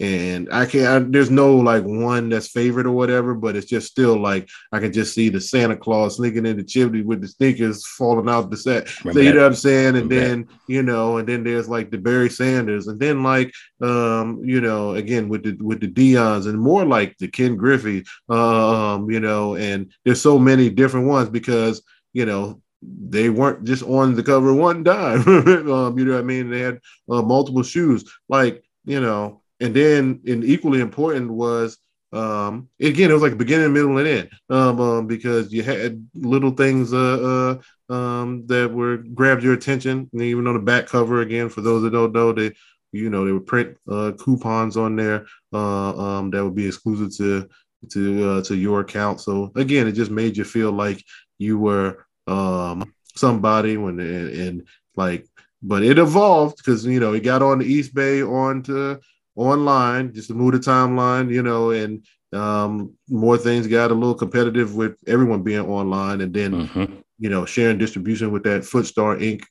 and 0.00 0.48
I 0.50 0.64
can't. 0.64 0.86
I, 0.88 0.98
there's 1.10 1.30
no 1.30 1.54
like 1.56 1.84
one 1.84 2.30
that's 2.30 2.48
favorite 2.48 2.86
or 2.86 2.92
whatever, 2.92 3.34
but 3.34 3.54
it's 3.54 3.66
just 3.66 3.88
still 3.88 4.18
like 4.18 4.48
I 4.72 4.78
can 4.80 4.94
just 4.94 5.14
see 5.14 5.28
the 5.28 5.42
Santa 5.42 5.76
Claus 5.76 6.16
sneaking 6.16 6.46
in 6.46 6.56
the 6.56 6.64
chimney 6.64 7.02
with 7.02 7.20
the 7.20 7.28
sneakers 7.28 7.86
falling 7.86 8.28
out 8.28 8.50
the 8.50 8.56
set. 8.56 8.88
So, 8.88 9.10
you 9.10 9.34
know 9.34 9.42
what 9.42 9.48
I'm 9.48 9.54
saying? 9.54 9.96
And 9.96 10.10
then 10.10 10.48
you 10.68 10.82
know, 10.82 11.18
and 11.18 11.28
then 11.28 11.44
there's 11.44 11.68
like 11.68 11.90
the 11.90 11.98
Barry 11.98 12.30
Sanders, 12.30 12.88
and 12.88 12.98
then 12.98 13.22
like 13.22 13.52
um, 13.82 14.40
you 14.42 14.62
know, 14.62 14.92
again 14.92 15.28
with 15.28 15.42
the 15.42 15.62
with 15.62 15.80
the 15.80 15.88
Deions, 15.88 16.46
and 16.46 16.58
more 16.58 16.86
like 16.86 17.18
the 17.18 17.28
Ken 17.28 17.56
Griffey, 17.56 18.04
um, 18.30 19.10
you 19.10 19.20
know, 19.20 19.56
and 19.56 19.92
there's 20.06 20.22
so 20.22 20.38
many 20.38 20.70
different 20.70 21.08
ones 21.08 21.28
because 21.28 21.82
you 22.14 22.24
know 22.24 22.62
they 22.82 23.28
weren't 23.28 23.64
just 23.64 23.82
on 23.82 24.14
the 24.14 24.22
cover 24.22 24.54
one 24.54 24.82
time. 24.84 25.28
um, 25.28 25.98
you 25.98 26.06
know 26.06 26.14
what 26.14 26.20
I 26.20 26.22
mean? 26.22 26.48
They 26.48 26.60
had 26.60 26.80
uh, 27.10 27.20
multiple 27.20 27.62
shoes, 27.62 28.10
like 28.30 28.64
you 28.86 29.02
know 29.02 29.42
and 29.60 29.74
then 29.74 30.20
and 30.26 30.44
equally 30.44 30.80
important 30.80 31.30
was 31.30 31.78
um 32.12 32.68
again 32.80 33.10
it 33.10 33.14
was 33.14 33.22
like 33.22 33.38
beginning 33.38 33.72
middle 33.72 33.98
and 33.98 34.08
end. 34.08 34.30
Um, 34.48 34.80
um 34.80 35.06
because 35.06 35.52
you 35.52 35.62
had 35.62 36.04
little 36.14 36.50
things 36.50 36.92
uh, 36.92 37.58
uh 37.88 37.92
um 37.92 38.46
that 38.46 38.72
were 38.72 38.98
grabbed 38.98 39.42
your 39.42 39.54
attention. 39.54 40.08
And 40.12 40.22
even 40.22 40.46
on 40.46 40.54
the 40.54 40.60
back 40.60 40.86
cover 40.86 41.20
again 41.20 41.48
for 41.48 41.60
those 41.60 41.82
that 41.82 41.90
don't 41.90 42.12
know 42.12 42.32
they 42.32 42.52
you 42.92 43.10
know 43.10 43.24
they 43.24 43.32
would 43.32 43.46
print 43.46 43.76
uh 43.88 44.12
coupons 44.18 44.76
on 44.76 44.96
there 44.96 45.26
uh 45.52 45.96
um 45.96 46.30
that 46.30 46.42
would 46.42 46.56
be 46.56 46.66
exclusive 46.66 47.16
to 47.18 47.48
to 47.90 48.28
uh 48.28 48.42
to 48.42 48.56
your 48.56 48.80
account. 48.80 49.20
So 49.20 49.52
again 49.54 49.86
it 49.86 49.92
just 49.92 50.10
made 50.10 50.36
you 50.36 50.44
feel 50.44 50.72
like 50.72 51.04
you 51.38 51.58
were 51.58 52.06
um 52.26 52.92
somebody 53.14 53.76
when 53.76 54.00
and, 54.00 54.30
and 54.30 54.68
like 54.96 55.26
but 55.62 55.82
it 55.82 55.98
evolved 55.98 56.56
because 56.56 56.84
you 56.84 57.00
know 57.00 57.12
it 57.12 57.20
got 57.22 57.42
on 57.42 57.58
the 57.58 57.66
east 57.66 57.94
bay 57.94 58.22
onto 58.22 58.98
online 59.36 60.12
just 60.12 60.28
to 60.28 60.34
move 60.34 60.52
the 60.52 60.58
timeline, 60.58 61.32
you 61.32 61.42
know, 61.42 61.70
and 61.70 62.04
um, 62.32 62.94
more 63.08 63.36
things 63.36 63.66
got 63.66 63.90
a 63.90 63.94
little 63.94 64.14
competitive 64.14 64.74
with 64.74 64.96
everyone 65.06 65.42
being 65.42 65.66
online, 65.66 66.20
and 66.20 66.32
then 66.32 66.68
mm-hmm. 66.68 66.94
you 67.18 67.28
know 67.28 67.44
sharing 67.44 67.78
distribution 67.78 68.30
with 68.30 68.44
that 68.44 68.62
Footstar 68.62 69.20
Inc. 69.20 69.42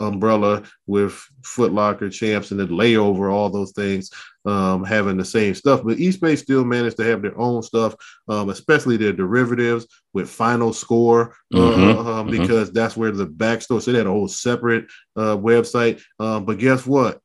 umbrella 0.00 0.62
with 0.86 1.24
Footlocker 1.42 2.12
champs 2.12 2.50
and 2.50 2.58
the 2.58 2.66
layover, 2.66 3.32
all 3.32 3.50
those 3.50 3.72
things 3.72 4.10
um, 4.46 4.84
having 4.84 5.16
the 5.16 5.24
same 5.24 5.54
stuff. 5.54 5.82
But 5.84 5.98
Eastbay 5.98 6.36
still 6.36 6.64
managed 6.64 6.96
to 6.98 7.04
have 7.04 7.22
their 7.22 7.38
own 7.38 7.62
stuff, 7.62 7.94
um, 8.28 8.48
especially 8.50 8.96
their 8.96 9.12
derivatives 9.12 9.86
with 10.12 10.28
Final 10.28 10.72
Score, 10.72 11.36
uh, 11.54 11.58
mm-hmm. 11.58 11.98
uh, 11.98 12.20
um, 12.20 12.26
because 12.30 12.68
mm-hmm. 12.68 12.74
that's 12.74 12.96
where 12.96 13.12
the 13.12 13.26
backstory. 13.26 13.80
So 13.80 13.92
they 13.92 13.98
had 13.98 14.06
a 14.06 14.10
whole 14.10 14.28
separate 14.28 14.86
uh, 15.16 15.36
website. 15.36 16.02
Um, 16.18 16.44
but 16.44 16.58
guess 16.58 16.86
what? 16.86 17.20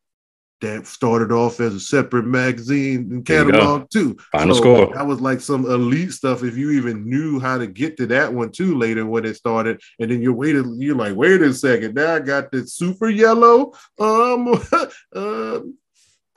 That 0.62 0.88
started 0.88 1.32
off 1.32 1.60
as 1.60 1.74
a 1.74 1.80
separate 1.80 2.26
magazine 2.26 3.10
and 3.12 3.26
catalog 3.26 3.89
too. 3.89 4.17
Final 4.32 4.56
so 4.56 4.62
score. 4.62 4.93
That 4.93 5.08
was 5.08 5.22
like 5.22 5.39
some 5.39 5.65
elite 5.65 6.12
stuff. 6.12 6.43
If 6.43 6.58
you 6.58 6.72
even 6.72 7.10
knew 7.10 7.39
how 7.39 7.58
to 7.58 7.67
get 7.67 7.98
to 7.98 8.08
that 8.08 8.34
one 8.34 8.52
too 8.52 8.78
later 8.78 9.06
when 9.06 9.26
it 9.26 9.36
started, 9.36 9.82
and 10.00 10.12
then 10.12 10.22
you 10.22 10.34
waited, 10.34 10.65
you're 10.78 10.95
like, 10.95 11.15
wait 11.15 11.41
a 11.41 11.54
second, 11.54 11.95
now 11.95 12.15
I 12.15 12.19
got 12.19 12.52
this 12.52 12.74
super 12.74 13.10
yellow 13.10 13.74
um 14.00 14.62
uh, 15.15 15.60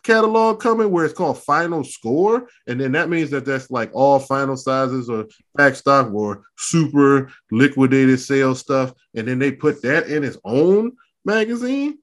catalog 0.03 0.61
coming 0.61 0.91
where 0.91 1.05
it's 1.05 1.15
called 1.15 1.43
final 1.43 1.85
score 1.85 2.49
and 2.67 2.81
then 2.81 2.93
that 2.93 3.09
means 3.09 3.31
that 3.31 3.45
that's 3.45 3.71
like 3.71 3.91
all 3.95 4.19
final 4.19 4.57
sizes 4.57 5.09
or 5.09 5.27
back 5.55 5.75
stock 5.77 6.13
or 6.13 6.43
super 6.59 7.31
liquidated 7.51 8.19
sale 8.19 8.55
stuff 8.55 8.93
and 9.15 9.29
then 9.29 9.39
they 9.39 9.53
put 9.53 9.81
that 9.83 10.09
in 10.09 10.25
its 10.25 10.37
own 10.45 10.93
magazine 11.25 11.99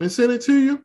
and 0.00 0.10
send 0.10 0.32
it 0.32 0.42
to 0.42 0.58
you 0.58 0.84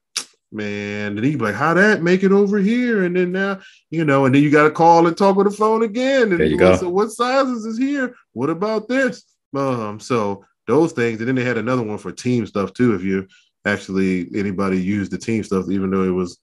man. 0.51 1.17
And 1.17 1.25
he'd 1.25 1.39
be 1.39 1.45
like, 1.45 1.55
how 1.55 1.73
that 1.73 2.03
make 2.03 2.23
it 2.23 2.31
over 2.31 2.57
here? 2.57 3.03
And 3.03 3.15
then 3.15 3.31
now, 3.31 3.59
you 3.89 4.05
know, 4.05 4.25
and 4.25 4.35
then 4.35 4.43
you 4.43 4.51
got 4.51 4.63
to 4.63 4.71
call 4.71 5.07
and 5.07 5.17
talk 5.17 5.37
on 5.37 5.45
the 5.45 5.51
phone 5.51 5.83
again. 5.83 6.31
And 6.31 6.39
there 6.39 6.47
you 6.47 6.57
go. 6.57 6.75
So 6.75 6.89
what 6.89 7.11
sizes 7.11 7.65
is 7.65 7.77
here? 7.77 8.15
What 8.33 8.49
about 8.49 8.87
this? 8.87 9.23
Um, 9.55 9.99
so 9.99 10.45
those 10.67 10.91
things. 10.91 11.19
And 11.19 11.27
then 11.27 11.35
they 11.35 11.43
had 11.43 11.57
another 11.57 11.83
one 11.83 11.97
for 11.97 12.11
team 12.11 12.45
stuff 12.45 12.73
too. 12.73 12.95
If 12.95 13.03
you 13.03 13.27
actually 13.65 14.29
anybody 14.35 14.81
used 14.81 15.11
the 15.11 15.17
team 15.17 15.43
stuff, 15.43 15.69
even 15.69 15.91
though 15.91 16.03
it 16.03 16.09
was 16.09 16.39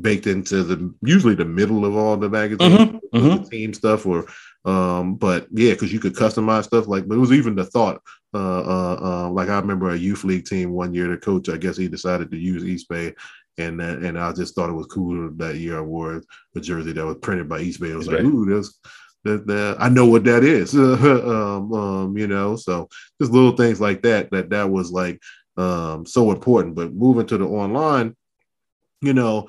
baked 0.00 0.26
into 0.26 0.64
the 0.64 0.94
usually 1.02 1.34
the 1.34 1.44
middle 1.44 1.84
of 1.84 1.96
all 1.96 2.16
the 2.16 2.28
magazines, 2.28 2.74
mm-hmm, 2.74 3.16
mm-hmm. 3.16 3.42
the 3.42 3.50
team 3.50 3.72
stuff 3.72 4.06
or 4.06 4.26
um, 4.64 5.14
but 5.14 5.46
yeah, 5.52 5.72
because 5.72 5.92
you 5.92 6.00
could 6.00 6.14
customize 6.14 6.64
stuff 6.64 6.88
like, 6.88 7.06
but 7.06 7.14
it 7.14 7.20
was 7.20 7.32
even 7.32 7.54
the 7.54 7.64
thought. 7.64 8.02
Uh, 8.34 8.60
uh, 8.60 8.98
uh, 9.02 9.30
like 9.30 9.48
I 9.48 9.58
remember 9.58 9.90
a 9.90 9.96
youth 9.96 10.24
league 10.24 10.44
team 10.44 10.72
one 10.72 10.92
year. 10.92 11.08
The 11.08 11.16
coach, 11.16 11.48
I 11.48 11.56
guess, 11.56 11.76
he 11.76 11.88
decided 11.88 12.30
to 12.30 12.36
use 12.36 12.64
East 12.64 12.88
Bay, 12.88 13.14
and 13.56 13.80
that, 13.80 13.98
and 13.98 14.18
I 14.18 14.32
just 14.32 14.54
thought 14.54 14.68
it 14.68 14.74
was 14.74 14.86
cool 14.86 15.30
that 15.36 15.56
year. 15.56 15.78
I 15.78 15.80
wore 15.80 16.22
a 16.54 16.60
jersey 16.60 16.92
that 16.92 17.06
was 17.06 17.16
printed 17.22 17.48
by 17.48 17.60
East 17.60 17.80
Bay. 17.80 17.92
I 17.92 17.96
was 17.96 18.08
like, 18.08 18.20
ooh, 18.20 18.44
that's 18.44 18.78
that, 19.24 19.46
that 19.46 19.76
I 19.78 19.88
know 19.88 20.06
what 20.06 20.24
that 20.24 20.44
is. 20.44 20.74
um, 20.76 21.72
um, 21.72 22.18
you 22.18 22.26
know, 22.26 22.56
so 22.56 22.88
just 23.20 23.32
little 23.32 23.56
things 23.56 23.80
like 23.80 24.02
that. 24.02 24.30
That 24.30 24.50
that 24.50 24.68
was 24.68 24.90
like 24.90 25.20
um, 25.56 26.04
so 26.04 26.30
important. 26.30 26.74
But 26.74 26.92
moving 26.92 27.26
to 27.28 27.38
the 27.38 27.46
online, 27.46 28.14
you 29.00 29.14
know, 29.14 29.48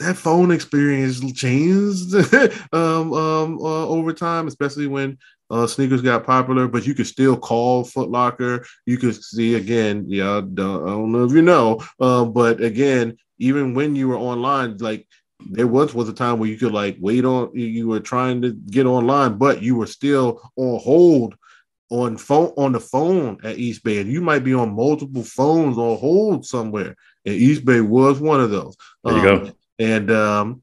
that 0.00 0.16
phone 0.16 0.50
experience 0.50 1.20
changed 1.32 2.14
um, 2.72 3.12
um, 3.12 3.58
uh, 3.58 3.86
over 3.86 4.12
time, 4.12 4.48
especially 4.48 4.86
when 4.86 5.18
uh, 5.50 5.66
sneakers 5.66 6.02
got 6.02 6.24
popular. 6.24 6.66
But 6.66 6.86
you 6.86 6.94
could 6.94 7.06
still 7.06 7.36
call 7.36 7.84
Footlocker. 7.84 8.66
You 8.86 8.98
could 8.98 9.22
see 9.22 9.54
again. 9.54 10.04
Yeah, 10.08 10.38
I 10.38 10.40
don't, 10.40 11.12
know 11.12 11.24
if 11.24 11.32
you 11.32 11.42
know, 11.42 11.84
uh, 12.00 12.24
but 12.24 12.62
again, 12.62 13.16
even 13.38 13.74
when 13.74 13.94
you 13.94 14.08
were 14.08 14.16
online, 14.16 14.78
like 14.78 15.06
there 15.50 15.66
once 15.66 15.94
was 15.94 16.08
a 16.08 16.14
time 16.14 16.38
where 16.38 16.48
you 16.48 16.56
could 16.56 16.72
like 16.72 16.96
wait 16.98 17.24
on. 17.24 17.50
You 17.54 17.88
were 17.88 18.00
trying 18.00 18.42
to 18.42 18.52
get 18.52 18.86
online, 18.86 19.36
but 19.36 19.62
you 19.62 19.76
were 19.76 19.86
still 19.86 20.40
on 20.56 20.80
hold 20.80 21.36
on 21.90 22.16
phone 22.16 22.52
on 22.56 22.72
the 22.72 22.80
phone 22.80 23.38
at 23.44 23.58
East 23.58 23.84
Bay, 23.84 24.00
and 24.00 24.10
you 24.10 24.20
might 24.20 24.44
be 24.44 24.54
on 24.54 24.74
multiple 24.74 25.24
phones 25.24 25.76
on 25.76 25.98
hold 25.98 26.46
somewhere. 26.46 26.96
And 27.26 27.34
East 27.34 27.66
Bay 27.66 27.82
was 27.82 28.18
one 28.18 28.40
of 28.40 28.50
those. 28.50 28.76
There 29.04 29.14
you 29.14 29.28
um, 29.28 29.44
go. 29.44 29.52
And 29.80 30.10
um, 30.10 30.62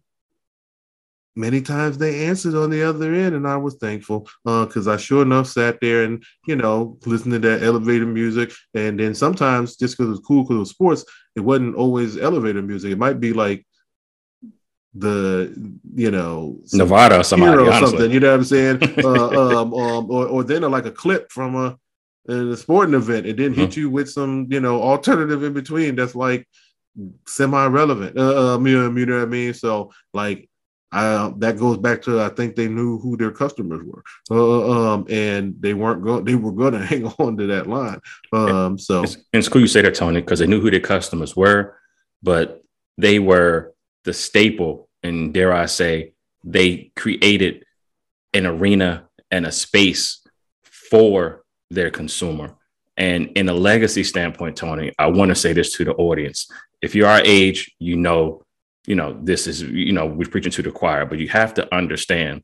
many 1.35 1.61
times 1.61 1.97
they 1.97 2.25
answered 2.25 2.55
on 2.55 2.69
the 2.69 2.83
other 2.83 3.13
end, 3.13 3.35
and 3.35 3.47
I 3.47 3.57
was 3.57 3.75
thankful 3.75 4.29
because 4.45 4.87
uh, 4.87 4.93
I 4.93 4.97
sure 4.97 5.23
enough 5.23 5.47
sat 5.47 5.79
there 5.81 6.03
and 6.03 6.23
you 6.45 6.55
know 6.55 6.97
listened 7.05 7.33
to 7.33 7.39
that 7.39 7.63
elevator 7.63 8.05
music. 8.05 8.51
And 8.75 8.99
then 8.99 9.15
sometimes 9.15 9.75
just 9.75 9.97
because 9.97 10.07
it 10.07 10.11
was 10.11 10.25
cool 10.25 10.43
because 10.43 10.55
it 10.55 10.59
was 10.59 10.69
sports, 10.69 11.05
it 11.35 11.39
wasn't 11.39 11.75
always 11.75 12.17
elevator 12.17 12.61
music. 12.61 12.91
It 12.91 12.99
might 12.99 13.19
be 13.19 13.33
like 13.33 13.65
the 14.93 15.53
you 15.95 16.11
know 16.11 16.59
Nevada 16.73 17.19
or 17.19 17.23
somebody 17.23 17.63
or 17.63 17.71
something. 17.73 18.11
You 18.11 18.19
know 18.19 18.31
what 18.31 18.39
I'm 18.39 18.43
saying? 18.45 18.79
uh, 19.03 19.61
um, 19.61 19.73
um, 19.73 20.11
or 20.11 20.27
or 20.27 20.43
then 20.43 20.61
like 20.61 20.85
a 20.85 20.91
clip 20.91 21.31
from 21.31 21.55
a, 21.55 21.77
a 22.31 22.55
sporting 22.55 22.93
event, 22.93 23.25
and 23.25 23.39
then 23.39 23.51
mm-hmm. 23.51 23.61
hit 23.61 23.77
you 23.77 23.89
with 23.89 24.11
some 24.11 24.47
you 24.51 24.59
know 24.59 24.79
alternative 24.79 25.41
in 25.43 25.53
between. 25.53 25.95
That's 25.95 26.13
like 26.15 26.47
semi-relevant. 27.25 28.17
Uh, 28.17 28.55
um, 28.55 28.67
you, 28.67 28.77
know, 28.77 29.15
what 29.17 29.21
I 29.21 29.25
mean? 29.25 29.53
So 29.53 29.91
like 30.13 30.49
I, 30.91 31.31
that 31.37 31.57
goes 31.57 31.77
back 31.77 32.01
to 32.03 32.21
I 32.21 32.29
think 32.29 32.55
they 32.55 32.67
knew 32.67 32.97
who 32.99 33.17
their 33.17 33.31
customers 33.31 33.81
were, 33.83 34.03
uh, 34.31 34.93
um, 34.93 35.05
and 35.09 35.55
they 35.59 35.73
weren't 35.73 36.03
going. 36.03 36.23
They 36.23 36.35
were 36.35 36.51
going 36.51 36.73
to 36.79 36.85
hang 36.85 37.05
on 37.05 37.37
to 37.37 37.47
that 37.47 37.67
line. 37.67 37.99
Um, 38.31 38.77
so 38.77 39.03
it's, 39.03 39.17
it's 39.33 39.49
cool 39.49 39.61
you 39.61 39.67
say 39.67 39.81
that, 39.81 39.95
Tony, 39.95 40.21
because 40.21 40.39
they 40.39 40.47
knew 40.47 40.61
who 40.61 40.71
their 40.71 40.79
customers 40.79 41.35
were, 41.35 41.77
but 42.23 42.63
they 42.97 43.19
were 43.19 43.73
the 44.05 44.13
staple, 44.13 44.89
and 45.03 45.33
dare 45.33 45.53
I 45.53 45.65
say, 45.65 46.13
they 46.43 46.91
created 46.95 47.65
an 48.33 48.45
arena 48.45 49.07
and 49.29 49.45
a 49.45 49.51
space 49.51 50.25
for 50.63 51.43
their 51.69 51.89
consumer. 51.89 52.55
And 52.95 53.29
in 53.35 53.47
a 53.49 53.53
legacy 53.53 54.03
standpoint, 54.03 54.55
Tony, 54.55 54.91
I 54.97 55.07
want 55.07 55.29
to 55.29 55.35
say 55.35 55.53
this 55.53 55.73
to 55.73 55.85
the 55.85 55.93
audience. 55.93 56.49
If 56.81 56.95
you're 56.95 57.07
our 57.07 57.21
age, 57.23 57.75
you 57.79 57.97
know, 57.97 58.43
you 58.85 58.95
know, 58.95 59.19
this 59.21 59.47
is, 59.47 59.61
you 59.61 59.91
know, 59.91 60.05
we're 60.05 60.29
preaching 60.29 60.51
to 60.53 60.61
the 60.61 60.71
choir, 60.71 61.05
but 61.05 61.19
you 61.19 61.27
have 61.27 61.53
to 61.55 61.75
understand 61.75 62.43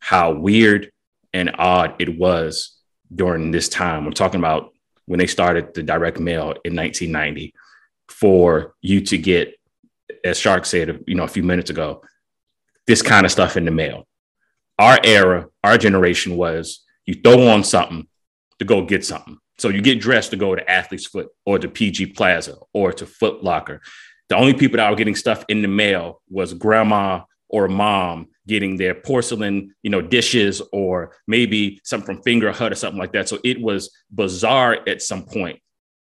how 0.00 0.32
weird 0.32 0.90
and 1.32 1.54
odd 1.58 1.94
it 2.00 2.18
was 2.18 2.76
during 3.14 3.50
this 3.50 3.68
time. 3.68 4.06
I'm 4.06 4.12
talking 4.12 4.40
about 4.40 4.72
when 5.06 5.18
they 5.18 5.26
started 5.26 5.74
the 5.74 5.82
direct 5.82 6.18
mail 6.18 6.54
in 6.64 6.74
1990 6.74 7.54
for 8.08 8.74
you 8.80 9.00
to 9.02 9.18
get, 9.18 9.54
as 10.24 10.38
Shark 10.38 10.66
said, 10.66 11.04
you 11.06 11.14
know, 11.14 11.24
a 11.24 11.28
few 11.28 11.42
minutes 11.42 11.70
ago, 11.70 12.02
this 12.86 13.02
kind 13.02 13.24
of 13.24 13.32
stuff 13.32 13.56
in 13.56 13.64
the 13.64 13.70
mail. 13.70 14.06
Our 14.78 14.98
era, 15.04 15.46
our 15.62 15.78
generation 15.78 16.36
was 16.36 16.84
you 17.06 17.14
throw 17.14 17.48
on 17.48 17.64
something 17.64 18.06
to 18.58 18.64
go 18.64 18.84
get 18.84 19.04
something. 19.04 19.38
So 19.58 19.68
you 19.68 19.82
get 19.82 20.00
dressed 20.00 20.30
to 20.30 20.36
go 20.36 20.54
to 20.54 20.70
Athlete's 20.70 21.06
Foot 21.06 21.28
or 21.46 21.58
to 21.58 21.68
PG 21.68 22.06
Plaza 22.06 22.56
or 22.72 22.92
to 22.92 23.06
Foot 23.06 23.44
Locker. 23.44 23.80
The 24.28 24.36
only 24.36 24.54
people 24.54 24.78
that 24.78 24.90
were 24.90 24.96
getting 24.96 25.14
stuff 25.14 25.44
in 25.48 25.62
the 25.62 25.68
mail 25.68 26.22
was 26.28 26.54
grandma 26.54 27.22
or 27.48 27.68
mom 27.68 28.28
getting 28.46 28.76
their 28.76 28.94
porcelain, 28.94 29.74
you 29.82 29.90
know, 29.90 30.02
dishes 30.02 30.60
or 30.72 31.16
maybe 31.26 31.80
something 31.84 32.16
from 32.16 32.22
Fingerhut 32.24 32.72
or 32.72 32.74
something 32.74 32.98
like 32.98 33.12
that. 33.12 33.28
So 33.28 33.38
it 33.44 33.60
was 33.60 33.90
bizarre 34.10 34.78
at 34.88 35.02
some 35.02 35.24
point 35.24 35.60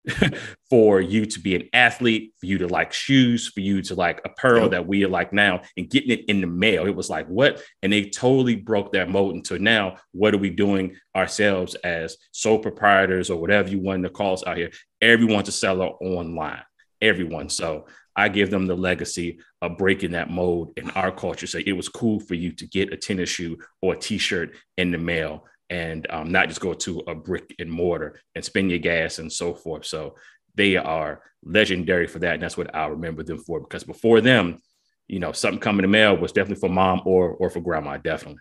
for 0.70 1.00
you 1.00 1.26
to 1.26 1.40
be 1.40 1.54
an 1.54 1.68
athlete, 1.72 2.32
for 2.38 2.46
you 2.46 2.58
to 2.58 2.66
like 2.66 2.92
shoes, 2.92 3.48
for 3.48 3.60
you 3.60 3.82
to 3.82 3.94
like 3.94 4.20
apparel 4.24 4.62
yep. 4.62 4.70
that 4.70 4.86
we 4.86 5.04
are 5.04 5.08
like 5.08 5.32
now, 5.32 5.62
and 5.76 5.90
getting 5.90 6.10
it 6.10 6.24
in 6.28 6.40
the 6.40 6.46
mail. 6.46 6.86
It 6.86 6.94
was 6.94 7.10
like, 7.10 7.26
what? 7.26 7.62
And 7.82 7.92
they 7.92 8.04
totally 8.04 8.56
broke 8.56 8.92
that 8.92 9.10
mold 9.10 9.34
until 9.34 9.58
now. 9.58 9.96
What 10.12 10.34
are 10.34 10.38
we 10.38 10.50
doing 10.50 10.96
ourselves 11.14 11.74
as 11.76 12.16
sole 12.32 12.58
proprietors 12.58 13.30
or 13.30 13.40
whatever 13.40 13.68
you 13.68 13.80
want 13.80 14.02
to 14.04 14.10
call 14.10 14.34
us 14.34 14.46
out 14.46 14.56
here? 14.56 14.70
Everyone's 15.00 15.48
a 15.48 15.52
seller 15.52 15.86
online. 15.86 16.62
Everyone. 17.00 17.48
So 17.48 17.86
I 18.16 18.28
give 18.28 18.50
them 18.50 18.66
the 18.66 18.74
legacy 18.74 19.38
of 19.62 19.78
breaking 19.78 20.12
that 20.12 20.30
mold 20.30 20.72
in 20.76 20.90
our 20.90 21.12
culture. 21.12 21.46
Say 21.46 21.62
it 21.64 21.76
was 21.76 21.88
cool 21.88 22.18
for 22.18 22.34
you 22.34 22.50
to 22.52 22.66
get 22.66 22.92
a 22.92 22.96
tennis 22.96 23.28
shoe 23.28 23.58
or 23.80 23.94
a 23.94 23.98
t-shirt 23.98 24.56
in 24.76 24.90
the 24.90 24.98
mail 24.98 25.44
and 25.70 26.06
um, 26.10 26.32
not 26.32 26.48
just 26.48 26.60
go 26.60 26.74
to 26.74 27.02
a 27.06 27.14
brick 27.14 27.54
and 27.58 27.70
mortar 27.70 28.20
and 28.34 28.44
spend 28.44 28.70
your 28.70 28.78
gas 28.78 29.18
and 29.18 29.32
so 29.32 29.54
forth. 29.54 29.84
So 29.84 30.16
they 30.54 30.76
are 30.76 31.22
legendary 31.44 32.06
for 32.06 32.18
that. 32.20 32.34
And 32.34 32.42
that's 32.42 32.56
what 32.56 32.74
I'll 32.74 32.90
remember 32.90 33.22
them 33.22 33.38
for 33.38 33.60
because 33.60 33.84
before 33.84 34.20
them, 34.20 34.60
you 35.06 35.18
know, 35.18 35.32
something 35.32 35.60
coming 35.60 35.84
in 35.84 35.90
the 35.90 35.96
mail 35.96 36.16
was 36.16 36.32
definitely 36.32 36.60
for 36.60 36.68
mom 36.68 37.02
or 37.04 37.30
or 37.30 37.50
for 37.50 37.60
grandma, 37.60 37.96
definitely. 37.96 38.40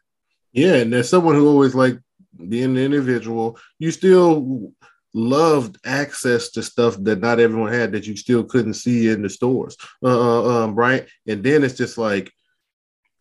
Yeah, 0.52 0.76
and 0.76 0.92
there's 0.92 1.10
someone 1.10 1.36
who 1.36 1.48
always 1.48 1.76
like 1.76 1.98
being 2.50 2.72
an 2.72 2.78
individual. 2.78 3.58
You 3.80 3.92
still 3.92 4.74
loved 5.14 5.78
access 5.86 6.50
to 6.52 6.62
stuff 6.62 6.98
that 7.00 7.20
not 7.20 7.40
everyone 7.40 7.72
had 7.72 7.92
that 7.94 8.06
you 8.06 8.16
still 8.16 8.44
couldn't 8.44 8.74
see 8.74 9.10
in 9.10 9.22
the 9.22 9.30
stores, 9.30 9.78
uh, 10.04 10.08
uh 10.08 10.64
um, 10.66 10.76
right? 10.76 11.08
And 11.26 11.44
then 11.44 11.64
it's 11.64 11.78
just 11.78 11.98
like 11.98 12.32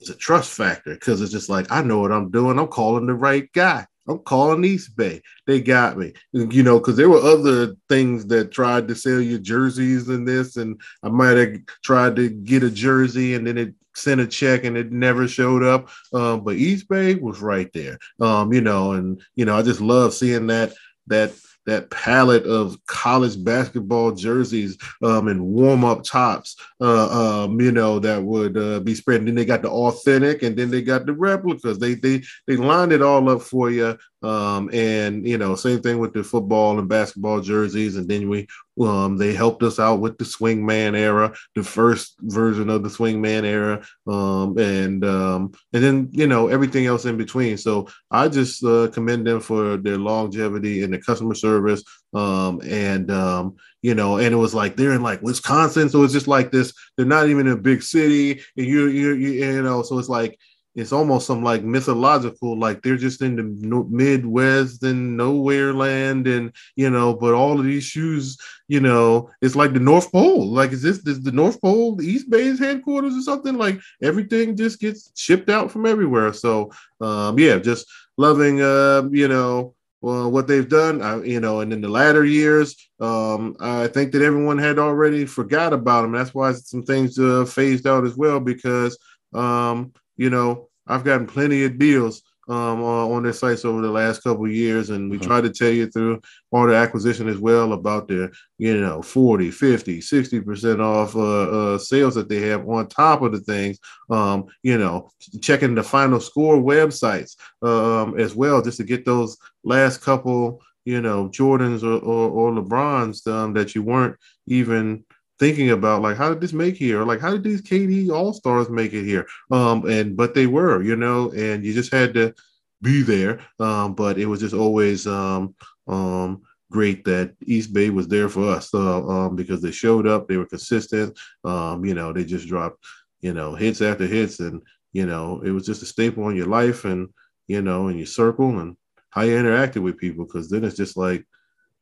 it's 0.00 0.10
a 0.10 0.14
trust 0.14 0.52
factor 0.52 0.94
because 0.94 1.22
it's 1.22 1.32
just 1.32 1.48
like 1.48 1.70
I 1.70 1.82
know 1.82 2.00
what 2.00 2.12
I'm 2.12 2.30
doing. 2.30 2.58
I'm 2.58 2.68
calling 2.68 3.06
the 3.06 3.14
right 3.14 3.50
guy. 3.52 3.86
I'm 4.08 4.18
calling 4.20 4.64
East 4.64 4.96
Bay. 4.96 5.22
They 5.46 5.60
got 5.60 5.98
me, 5.98 6.12
you 6.32 6.62
know, 6.62 6.78
because 6.78 6.96
there 6.96 7.08
were 7.08 7.20
other 7.20 7.74
things 7.88 8.26
that 8.26 8.52
tried 8.52 8.88
to 8.88 8.94
sell 8.94 9.20
you 9.20 9.38
jerseys 9.38 10.08
and 10.08 10.26
this, 10.26 10.56
and 10.56 10.80
I 11.02 11.08
might 11.08 11.36
have 11.36 11.56
tried 11.82 12.16
to 12.16 12.28
get 12.28 12.62
a 12.62 12.70
jersey 12.70 13.34
and 13.34 13.46
then 13.46 13.58
it 13.58 13.74
sent 13.94 14.20
a 14.20 14.26
check 14.26 14.64
and 14.64 14.76
it 14.76 14.92
never 14.92 15.26
showed 15.26 15.62
up. 15.62 15.88
Um, 16.12 16.44
but 16.44 16.56
East 16.56 16.88
Bay 16.88 17.14
was 17.14 17.40
right 17.40 17.72
there, 17.72 17.98
um, 18.20 18.52
you 18.52 18.60
know, 18.60 18.92
and 18.92 19.20
you 19.34 19.44
know, 19.44 19.56
I 19.56 19.62
just 19.62 19.80
love 19.80 20.14
seeing 20.14 20.46
that 20.48 20.72
that 21.08 21.32
that 21.66 21.90
palette 21.90 22.44
of 22.44 22.78
college 22.86 23.42
basketball 23.42 24.12
jerseys 24.12 24.78
um, 25.02 25.28
and 25.28 25.44
warm 25.44 25.84
up 25.84 26.04
tops, 26.04 26.56
uh, 26.80 27.44
um, 27.44 27.60
you 27.60 27.72
know, 27.72 27.98
that 27.98 28.22
would 28.22 28.56
uh, 28.56 28.80
be 28.80 28.94
spread. 28.94 29.20
And 29.20 29.28
then 29.28 29.34
they 29.34 29.44
got 29.44 29.62
the 29.62 29.70
authentic, 29.70 30.42
and 30.42 30.56
then 30.56 30.70
they 30.70 30.82
got 30.82 31.06
the 31.06 31.12
replicas. 31.12 31.78
They 31.78 31.94
they 31.94 32.22
they 32.46 32.56
lined 32.56 32.92
it 32.92 33.02
all 33.02 33.28
up 33.28 33.42
for 33.42 33.70
you. 33.70 33.98
Um, 34.22 34.70
and 34.72 35.26
you 35.26 35.38
know, 35.38 35.54
same 35.54 35.80
thing 35.80 35.98
with 35.98 36.12
the 36.12 36.24
football 36.24 36.78
and 36.78 36.88
basketball 36.88 37.40
jerseys. 37.40 37.96
And 37.96 38.08
then 38.08 38.28
we 38.28 38.46
um, 38.80 39.16
they 39.16 39.32
helped 39.32 39.62
us 39.62 39.78
out 39.78 40.00
with 40.00 40.18
the 40.18 40.24
swingman 40.24 40.96
era, 40.96 41.34
the 41.54 41.62
first 41.62 42.16
version 42.20 42.68
of 42.68 42.82
the 42.82 42.88
swingman 42.88 43.44
era, 43.44 43.82
um, 44.06 44.58
and 44.58 45.04
um, 45.04 45.52
and 45.72 45.82
then 45.82 46.08
you 46.12 46.26
know 46.26 46.48
everything 46.48 46.86
else 46.86 47.04
in 47.04 47.16
between. 47.16 47.56
So 47.56 47.88
I 48.10 48.28
just 48.28 48.64
uh, 48.64 48.88
commend 48.88 49.26
them 49.26 49.40
for 49.40 49.76
their 49.76 49.98
longevity 49.98 50.82
and 50.82 50.92
the 50.92 50.98
customer 51.00 51.34
service. 51.34 51.82
Um, 52.14 52.60
and 52.64 53.10
um, 53.10 53.56
you 53.82 53.94
know, 53.94 54.18
and 54.18 54.32
it 54.32 54.38
was 54.38 54.54
like 54.54 54.76
they're 54.76 54.92
in 54.92 55.02
like 55.02 55.22
Wisconsin, 55.22 55.88
so 55.88 56.02
it's 56.02 56.12
just 56.12 56.28
like 56.28 56.50
this. 56.50 56.72
They're 56.96 57.06
not 57.06 57.28
even 57.28 57.48
a 57.48 57.56
big 57.56 57.82
city, 57.82 58.42
and 58.56 58.66
you 58.66 58.88
you 58.88 59.12
you, 59.14 59.30
you 59.32 59.62
know, 59.62 59.82
so 59.82 59.98
it's 59.98 60.08
like 60.08 60.38
it's 60.76 60.92
almost 60.92 61.26
some 61.26 61.42
like 61.42 61.64
mythological, 61.64 62.56
like 62.58 62.82
they're 62.82 62.98
just 62.98 63.22
in 63.22 63.34
the 63.34 63.86
Midwest 63.90 64.82
and 64.82 65.16
nowhere 65.16 65.72
land, 65.72 66.26
and 66.26 66.52
you 66.76 66.90
know, 66.90 67.14
but 67.14 67.34
all 67.34 67.58
of 67.58 67.64
these 67.64 67.84
shoes, 67.84 68.36
you 68.68 68.80
know, 68.80 69.30
it's 69.40 69.56
like 69.56 69.72
the 69.72 69.80
North 69.80 70.12
Pole. 70.12 70.46
Like, 70.46 70.72
is 70.72 70.82
this 70.82 70.98
is 70.98 71.22
the 71.22 71.32
North 71.32 71.60
Pole, 71.62 71.96
the 71.96 72.06
East 72.06 72.28
Bay's 72.28 72.58
headquarters 72.58 73.14
or 73.14 73.22
something? 73.22 73.56
Like 73.56 73.80
everything 74.02 74.54
just 74.54 74.78
gets 74.78 75.10
shipped 75.16 75.48
out 75.48 75.70
from 75.70 75.86
everywhere. 75.86 76.32
So, 76.34 76.70
um, 77.00 77.38
yeah, 77.38 77.56
just 77.56 77.86
loving, 78.18 78.60
uh, 78.60 79.08
you 79.10 79.28
know, 79.28 79.74
well, 80.02 80.30
what 80.30 80.46
they've 80.46 80.68
done, 80.68 81.02
I, 81.02 81.22
you 81.24 81.40
know, 81.40 81.60
and 81.60 81.72
in 81.72 81.80
the 81.80 81.88
latter 81.88 82.24
years, 82.24 82.76
um, 83.00 83.56
I 83.60 83.88
think 83.88 84.12
that 84.12 84.22
everyone 84.22 84.58
had 84.58 84.78
already 84.78 85.24
forgot 85.24 85.72
about 85.72 86.02
them. 86.02 86.12
That's 86.12 86.34
why 86.34 86.52
some 86.52 86.82
things 86.82 87.18
uh, 87.18 87.44
phased 87.46 87.86
out 87.86 88.04
as 88.04 88.16
well 88.16 88.38
because, 88.38 88.98
um, 89.34 89.92
you 90.16 90.30
know, 90.30 90.65
I've 90.86 91.04
gotten 91.04 91.26
plenty 91.26 91.64
of 91.64 91.78
deals 91.78 92.22
um, 92.48 92.82
on, 92.82 93.12
on 93.12 93.22
their 93.24 93.32
sites 93.32 93.64
over 93.64 93.80
the 93.82 93.90
last 93.90 94.22
couple 94.22 94.44
of 94.44 94.52
years. 94.52 94.90
And 94.90 95.10
we 95.10 95.18
mm-hmm. 95.18 95.26
try 95.26 95.40
to 95.40 95.50
tell 95.50 95.70
you 95.70 95.88
through 95.88 96.20
all 96.52 96.66
the 96.66 96.74
acquisition 96.74 97.28
as 97.28 97.38
well 97.38 97.72
about 97.72 98.08
their, 98.08 98.30
you 98.58 98.80
know, 98.80 99.02
40, 99.02 99.50
50, 99.50 99.98
60% 100.00 100.80
off 100.80 101.16
uh, 101.16 101.74
uh, 101.74 101.78
sales 101.78 102.14
that 102.14 102.28
they 102.28 102.40
have 102.48 102.68
on 102.68 102.88
top 102.88 103.22
of 103.22 103.32
the 103.32 103.40
things, 103.40 103.78
um, 104.10 104.46
you 104.62 104.78
know, 104.78 105.10
checking 105.40 105.74
the 105.74 105.82
final 105.82 106.20
score 106.20 106.56
websites 106.56 107.36
um, 107.62 108.18
as 108.18 108.34
well, 108.34 108.62
just 108.62 108.78
to 108.78 108.84
get 108.84 109.04
those 109.04 109.36
last 109.64 109.98
couple, 109.98 110.62
you 110.84 111.00
know, 111.00 111.28
Jordans 111.28 111.82
or, 111.82 111.98
or, 111.98 112.30
or 112.30 112.52
LeBrons 112.52 113.26
um, 113.26 113.54
that 113.54 113.74
you 113.74 113.82
weren't 113.82 114.16
even– 114.46 115.04
thinking 115.38 115.70
about 115.70 116.02
like 116.02 116.16
how 116.16 116.28
did 116.30 116.40
this 116.40 116.52
make 116.52 116.76
here? 116.76 117.04
Like 117.04 117.20
how 117.20 117.32
did 117.32 117.44
these 117.44 117.62
KD 117.62 118.10
All 118.10 118.32
Stars 118.32 118.70
make 118.70 118.92
it 118.92 119.04
here? 119.04 119.26
Um 119.50 119.88
and 119.88 120.16
but 120.16 120.34
they 120.34 120.46
were 120.46 120.82
you 120.82 120.96
know 120.96 121.30
and 121.32 121.64
you 121.64 121.72
just 121.72 121.92
had 121.92 122.14
to 122.14 122.34
be 122.82 123.02
there. 123.02 123.40
Um 123.58 123.94
but 123.94 124.18
it 124.18 124.26
was 124.26 124.40
just 124.40 124.54
always 124.54 125.06
um 125.06 125.54
um 125.88 126.42
great 126.70 127.04
that 127.04 127.34
East 127.44 127.72
Bay 127.72 127.90
was 127.90 128.08
there 128.08 128.28
for 128.28 128.48
us 128.50 128.74
uh, 128.74 129.06
um 129.06 129.36
because 129.36 129.62
they 129.62 129.70
showed 129.70 130.06
up 130.06 130.28
they 130.28 130.36
were 130.36 130.46
consistent. 130.46 131.18
Um 131.44 131.84
you 131.84 131.94
know 131.94 132.12
they 132.12 132.24
just 132.24 132.48
dropped 132.48 132.84
you 133.20 133.32
know 133.32 133.54
hits 133.54 133.80
after 133.82 134.06
hits 134.06 134.40
and 134.40 134.62
you 134.92 135.06
know 135.06 135.40
it 135.44 135.50
was 135.50 135.66
just 135.66 135.82
a 135.82 135.86
staple 135.86 136.28
in 136.28 136.36
your 136.36 136.46
life 136.46 136.84
and 136.84 137.08
you 137.48 137.62
know 137.62 137.88
in 137.88 137.96
your 137.96 138.06
circle 138.06 138.58
and 138.60 138.76
how 139.10 139.22
you 139.22 139.34
interacted 139.34 139.82
with 139.82 139.98
people 139.98 140.24
because 140.24 140.50
then 140.50 140.64
it's 140.64 140.76
just 140.76 140.96
like 140.96 141.24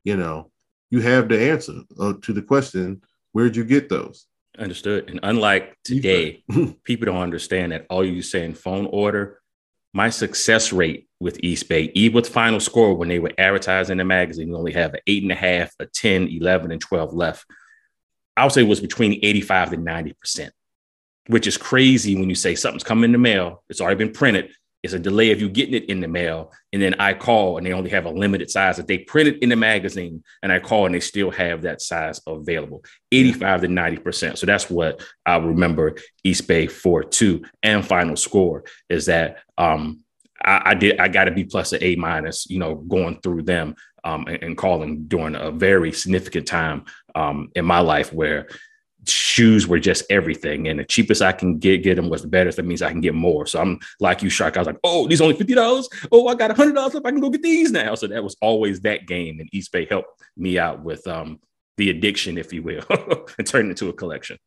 you 0.05 0.17
know 0.17 0.51
you 0.91 1.01
have 1.01 1.29
the 1.29 1.51
answer 1.51 1.75
uh, 2.01 2.13
to 2.23 2.33
the 2.33 2.43
question 2.43 3.01
Where'd 3.35 3.57
you 3.57 3.65
get 3.65 3.89
those? 3.89 4.27
Understood. 4.57 5.11
And 5.11 5.19
unlike 5.25 5.77
today, 5.83 6.45
people 6.85 7.07
don't 7.07 7.17
understand 7.17 7.73
that 7.73 7.85
all 7.91 8.05
you 8.05 8.23
say 8.23 8.45
in 8.45 8.55
phone 8.55 8.87
order. 8.87 9.41
My 9.93 10.09
success 10.11 10.73
rate 10.73 11.09
with 11.19 11.41
East 11.43 11.69
Bay, 11.69 11.91
even 11.95 12.15
with 12.15 12.29
final 12.29 12.61
score 12.61 12.95
when 12.95 13.09
they 13.09 13.19
were 13.19 13.33
advertising 13.37 13.97
the 13.97 14.05
magazine, 14.05 14.51
we 14.51 14.55
only 14.55 14.73
have 14.73 14.95
an 14.95 15.01
eight 15.09 15.25
and 15.25 15.33
a 15.33 15.35
half, 15.35 15.73
a 15.81 15.87
10, 15.87 16.29
11, 16.29 16.71
and 16.71 16.81
12 16.81 17.13
left. 17.13 17.45
I 18.37 18.45
would 18.45 18.53
say 18.53 18.63
it 18.63 18.69
was 18.69 18.81
between 18.81 19.19
85 19.21 19.71
to 19.71 19.77
90%, 19.79 20.51
which 21.27 21.49
is 21.49 21.57
crazy 21.57 22.15
when 22.15 22.29
you 22.29 22.37
say 22.37 22.55
something's 22.55 22.85
coming 22.85 23.05
in 23.05 23.13
the 23.13 23.19
mail, 23.19 23.65
it's 23.69 23.81
already 23.81 23.99
been 23.99 24.13
printed, 24.13 24.53
it's 24.85 24.93
a 24.93 24.99
delay 24.99 25.33
of 25.33 25.41
you 25.41 25.49
getting 25.49 25.73
it 25.73 25.87
in 25.87 26.01
the 26.01 26.09
mail. 26.09 26.53
And 26.75 26.83
then 26.83 26.95
I 26.99 27.15
call 27.15 27.57
and 27.57 27.67
they 27.67 27.73
only 27.73 27.89
have 27.89 28.05
a 28.05 28.11
limited 28.11 28.51
size 28.51 28.77
that 28.77 28.87
they 28.87 28.99
printed 28.99 29.39
in 29.43 29.49
the 29.49 29.57
magazine. 29.57 30.23
And 30.43 30.53
I 30.53 30.59
call 30.59 30.85
and 30.85 30.95
they 30.95 31.01
still 31.01 31.31
have 31.31 31.63
that 31.63 31.81
size 31.81 32.21
available 32.27 32.85
85 33.11 33.63
to 33.63 33.69
90%. 33.69 34.37
So 34.37 34.45
that's 34.45 34.69
what 34.69 35.03
I 35.25 35.39
remember 35.39 35.97
East 36.23 36.47
Bay 36.47 36.67
4 36.67 37.03
2 37.03 37.43
and 37.63 37.87
final 37.87 38.15
score 38.15 38.65
is 38.91 39.07
that 39.07 39.39
um, 39.57 40.05
I, 40.45 40.63
I, 40.67 40.75
did, 40.75 41.01
I 41.01 41.09
got 41.09 41.25
to 41.25 41.31
be 41.31 41.45
plus 41.45 41.73
an 41.73 41.83
A 41.83 41.97
minus, 41.97 42.51
you 42.51 42.59
know, 42.59 42.75
going 42.75 43.21
through 43.23 43.45
them 43.45 43.77
um, 44.05 44.27
and, 44.27 44.43
and, 44.43 44.57
calling 44.59 45.05
during 45.07 45.35
a 45.35 45.51
very 45.51 45.93
significant 45.93 46.47
time 46.47 46.85
um, 47.15 47.49
in 47.55 47.65
my 47.65 47.81
life 47.81 48.13
where 48.13 48.49
shoes 49.07 49.67
were 49.67 49.79
just 49.79 50.05
everything. 50.11 50.69
And 50.69 50.79
the 50.79 50.85
cheapest 50.85 51.23
I 51.23 51.33
can 51.33 51.59
get 51.59 51.83
get 51.83 51.97
them 51.97 52.09
was 52.09 52.23
the 52.23 52.29
better. 52.29 52.51
That 52.51 52.65
means 52.65 52.83
I 52.83 52.91
can 52.91 53.01
get 53.01 53.15
more. 53.15 53.47
So 53.47 53.61
I'm 53.61 53.79
like 54.01 54.23
you, 54.23 54.31
Shark. 54.31 54.57
I 54.57 54.61
was 54.61 54.67
like, 54.67 54.79
oh, 54.85 55.07
these 55.09 55.21
only 55.21 55.37
fifty 55.37 55.55
dollars. 55.55 55.89
Oh, 56.13 56.29
I 56.29 56.35
got 56.35 56.55
hundred 56.57 56.75
dollars. 56.75 56.95
If 56.95 57.05
I 57.05 57.11
can 57.11 57.21
go 57.21 57.31
get 57.31 57.43
these 57.43 57.73
now. 57.73 57.95
So 57.95 58.07
that 58.07 58.25
was 58.25 58.37
always 58.41 58.81
that 58.81 59.07
game. 59.07 59.41
And 59.41 59.51
Eastbay 59.53 59.89
helped 59.89 60.23
me 60.37 60.59
out 60.59 60.83
with 60.83 61.07
um, 61.07 61.41
the 61.77 61.91
addiction, 61.91 62.39
if 62.39 62.53
you 62.53 62.63
will, 62.63 62.85
and 63.39 63.47
turned 63.47 63.71
into 63.71 63.89
a 63.89 63.93
collection. 63.93 64.39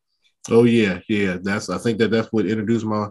Oh 0.50 0.64
yeah, 0.64 1.00
yeah. 1.08 1.38
That's 1.42 1.68
I 1.68 1.78
think 1.78 1.98
that 1.98 2.10
that's 2.10 2.32
what 2.32 2.46
introduced 2.46 2.86
my 2.86 3.08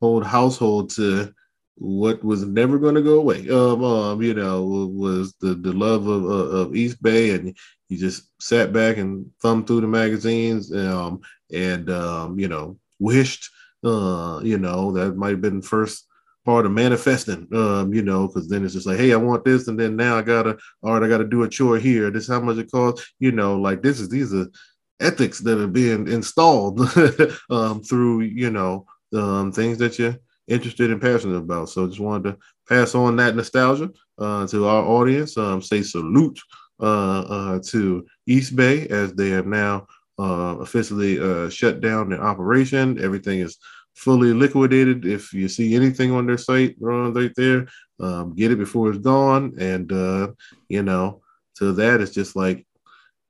whole 0.00 0.22
household 0.22 0.90
to 0.90 1.32
what 1.76 2.22
was 2.22 2.44
never 2.44 2.78
going 2.78 2.94
to 2.94 3.02
go 3.02 3.18
away. 3.18 3.48
Um, 3.48 3.82
um, 3.84 4.22
you 4.22 4.34
know, 4.34 4.62
was 4.62 5.34
the 5.40 5.54
the 5.54 5.72
love 5.72 6.06
of, 6.06 6.24
of 6.24 6.68
Eastbay, 6.72 7.34
and 7.34 7.56
you 7.88 7.98
just 7.98 8.28
sat 8.40 8.72
back 8.72 8.96
and 8.98 9.30
thumbed 9.40 9.66
through 9.66 9.82
the 9.82 9.86
magazines, 9.86 10.74
um, 10.74 11.20
and 11.52 11.90
um, 11.90 12.38
you 12.38 12.48
know, 12.48 12.78
wished, 12.98 13.50
uh, 13.84 14.40
you 14.42 14.58
know, 14.58 14.92
that 14.92 15.16
might 15.16 15.30
have 15.30 15.40
been 15.40 15.60
the 15.60 15.66
first 15.66 16.06
part 16.44 16.66
of 16.66 16.72
manifesting, 16.72 17.46
um, 17.54 17.94
you 17.94 18.02
know, 18.02 18.26
because 18.26 18.48
then 18.48 18.64
it's 18.64 18.74
just 18.74 18.86
like, 18.86 18.98
hey, 18.98 19.12
I 19.12 19.16
want 19.16 19.44
this, 19.44 19.68
and 19.68 19.78
then 19.78 19.96
now 19.96 20.16
I 20.16 20.22
gotta, 20.22 20.58
all 20.82 20.94
right, 20.94 21.02
I 21.02 21.08
gotta 21.08 21.24
do 21.24 21.44
a 21.44 21.48
chore 21.48 21.78
here. 21.78 22.10
This 22.10 22.28
how 22.28 22.40
much 22.40 22.58
it 22.58 22.70
costs, 22.70 23.12
you 23.18 23.32
know, 23.32 23.58
like 23.58 23.82
this 23.82 24.00
is 24.00 24.08
these 24.08 24.34
are 24.34 24.48
ethics 25.00 25.40
that 25.40 25.60
are 25.60 25.68
being 25.68 26.08
installed 26.08 26.80
um, 27.50 27.82
through, 27.82 28.20
you 28.22 28.50
know, 28.50 28.86
um, 29.14 29.52
things 29.52 29.78
that 29.78 29.98
you're 29.98 30.16
interested 30.48 30.90
and 30.90 31.00
passionate 31.00 31.36
about. 31.36 31.68
So 31.68 31.86
just 31.86 32.00
wanted 32.00 32.30
to 32.30 32.38
pass 32.68 32.94
on 32.94 33.16
that 33.16 33.36
nostalgia 33.36 33.90
uh, 34.18 34.46
to 34.48 34.66
our 34.66 34.84
audience. 34.84 35.36
Um, 35.36 35.62
say 35.62 35.82
salute 35.82 36.38
uh, 36.80 37.20
uh, 37.20 37.58
to 37.66 38.06
Eastbay 38.28 38.90
as 38.90 39.14
they 39.14 39.30
have 39.30 39.46
now 39.46 39.86
uh, 40.18 40.56
officially 40.60 41.20
uh, 41.20 41.48
shut 41.48 41.80
down 41.80 42.10
their 42.10 42.22
operation. 42.22 43.02
Everything 43.02 43.40
is 43.40 43.58
fully 43.94 44.32
liquidated. 44.32 45.04
If 45.04 45.32
you 45.32 45.48
see 45.48 45.74
anything 45.74 46.12
on 46.12 46.26
their 46.26 46.38
site 46.38 46.76
right 46.80 47.32
there, 47.36 47.68
um, 48.00 48.34
get 48.34 48.50
it 48.50 48.58
before 48.58 48.90
it's 48.90 48.98
gone. 48.98 49.54
And 49.58 49.92
uh, 49.92 50.28
you 50.68 50.82
know, 50.82 51.22
to 51.58 51.72
that, 51.72 52.00
it's 52.00 52.12
just 52.12 52.36
like, 52.36 52.66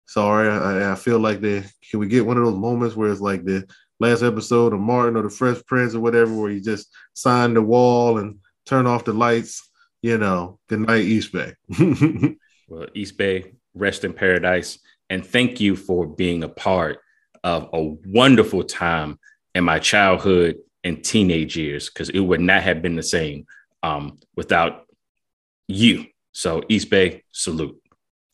sorry, 0.07 0.48
I, 0.48 0.92
I 0.92 0.94
feel 0.94 1.18
like 1.18 1.40
the 1.40 1.64
can 1.90 2.01
we 2.01 2.09
get 2.09 2.27
one 2.27 2.37
of 2.37 2.44
those 2.44 2.57
moments 2.57 2.96
where 2.96 3.11
it's 3.11 3.20
like 3.20 3.44
the 3.44 3.66
last 4.02 4.22
episode 4.22 4.72
of 4.72 4.80
Martin 4.80 5.16
or 5.16 5.22
the 5.22 5.30
Fresh 5.30 5.64
Prince 5.66 5.94
or 5.94 6.00
whatever, 6.00 6.34
where 6.34 6.50
you 6.50 6.60
just 6.60 6.88
sign 7.14 7.54
the 7.54 7.62
wall 7.62 8.18
and 8.18 8.38
turn 8.66 8.86
off 8.86 9.04
the 9.04 9.12
lights. 9.12 9.68
You 10.02 10.18
know, 10.18 10.58
good 10.68 10.80
night, 10.80 11.06
Eastbay. 11.06 11.54
well, 12.68 12.86
Eastbay, 12.96 13.54
rest 13.74 14.04
in 14.04 14.12
paradise, 14.12 14.78
and 15.08 15.24
thank 15.24 15.60
you 15.60 15.76
for 15.76 16.06
being 16.06 16.42
a 16.42 16.48
part 16.48 16.98
of 17.44 17.70
a 17.72 17.82
wonderful 18.06 18.64
time 18.64 19.18
in 19.54 19.64
my 19.64 19.78
childhood 19.78 20.56
and 20.84 21.04
teenage 21.04 21.56
years, 21.56 21.88
because 21.88 22.08
it 22.10 22.20
would 22.20 22.40
not 22.40 22.62
have 22.62 22.82
been 22.82 22.96
the 22.96 23.02
same 23.02 23.46
um, 23.82 24.18
without 24.36 24.86
you. 25.68 26.06
So, 26.32 26.62
Eastbay, 26.62 27.22
salute. 27.30 27.80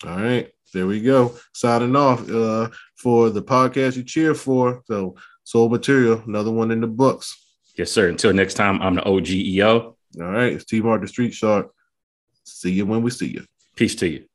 All 0.07 0.17
right, 0.17 0.51
there 0.73 0.87
we 0.87 1.01
go. 1.01 1.35
Signing 1.53 1.97
off 1.97 2.29
uh, 2.31 2.71
for 2.97 3.31
the 3.31 3.43
podcast 3.43 3.97
you 3.97 4.05
cheer 4.05 4.35
for. 4.35 4.83
So, 4.87 5.17
Soul 5.49 5.71
Material, 5.71 6.23
another 6.27 6.51
one 6.51 6.71
in 6.71 6.83
the 6.83 6.87
books. 6.87 7.43
Yes, 7.75 7.91
sir. 7.91 8.11
Until 8.11 8.35
next 8.35 8.53
time, 8.53 8.83
I'm 8.83 8.97
the 8.97 9.01
OGEO. 9.01 9.81
All 9.81 9.97
right. 10.21 10.53
It's 10.53 10.67
T 10.67 10.83
Mark 10.83 11.01
the 11.01 11.09
Street 11.09 11.33
Shark. 11.33 11.71
See 12.45 12.73
you 12.73 12.85
when 12.85 13.01
we 13.01 13.11
see 13.11 13.29
you. 13.29 13.47
Peace 13.75 13.95
to 13.95 14.09
you. 14.09 14.28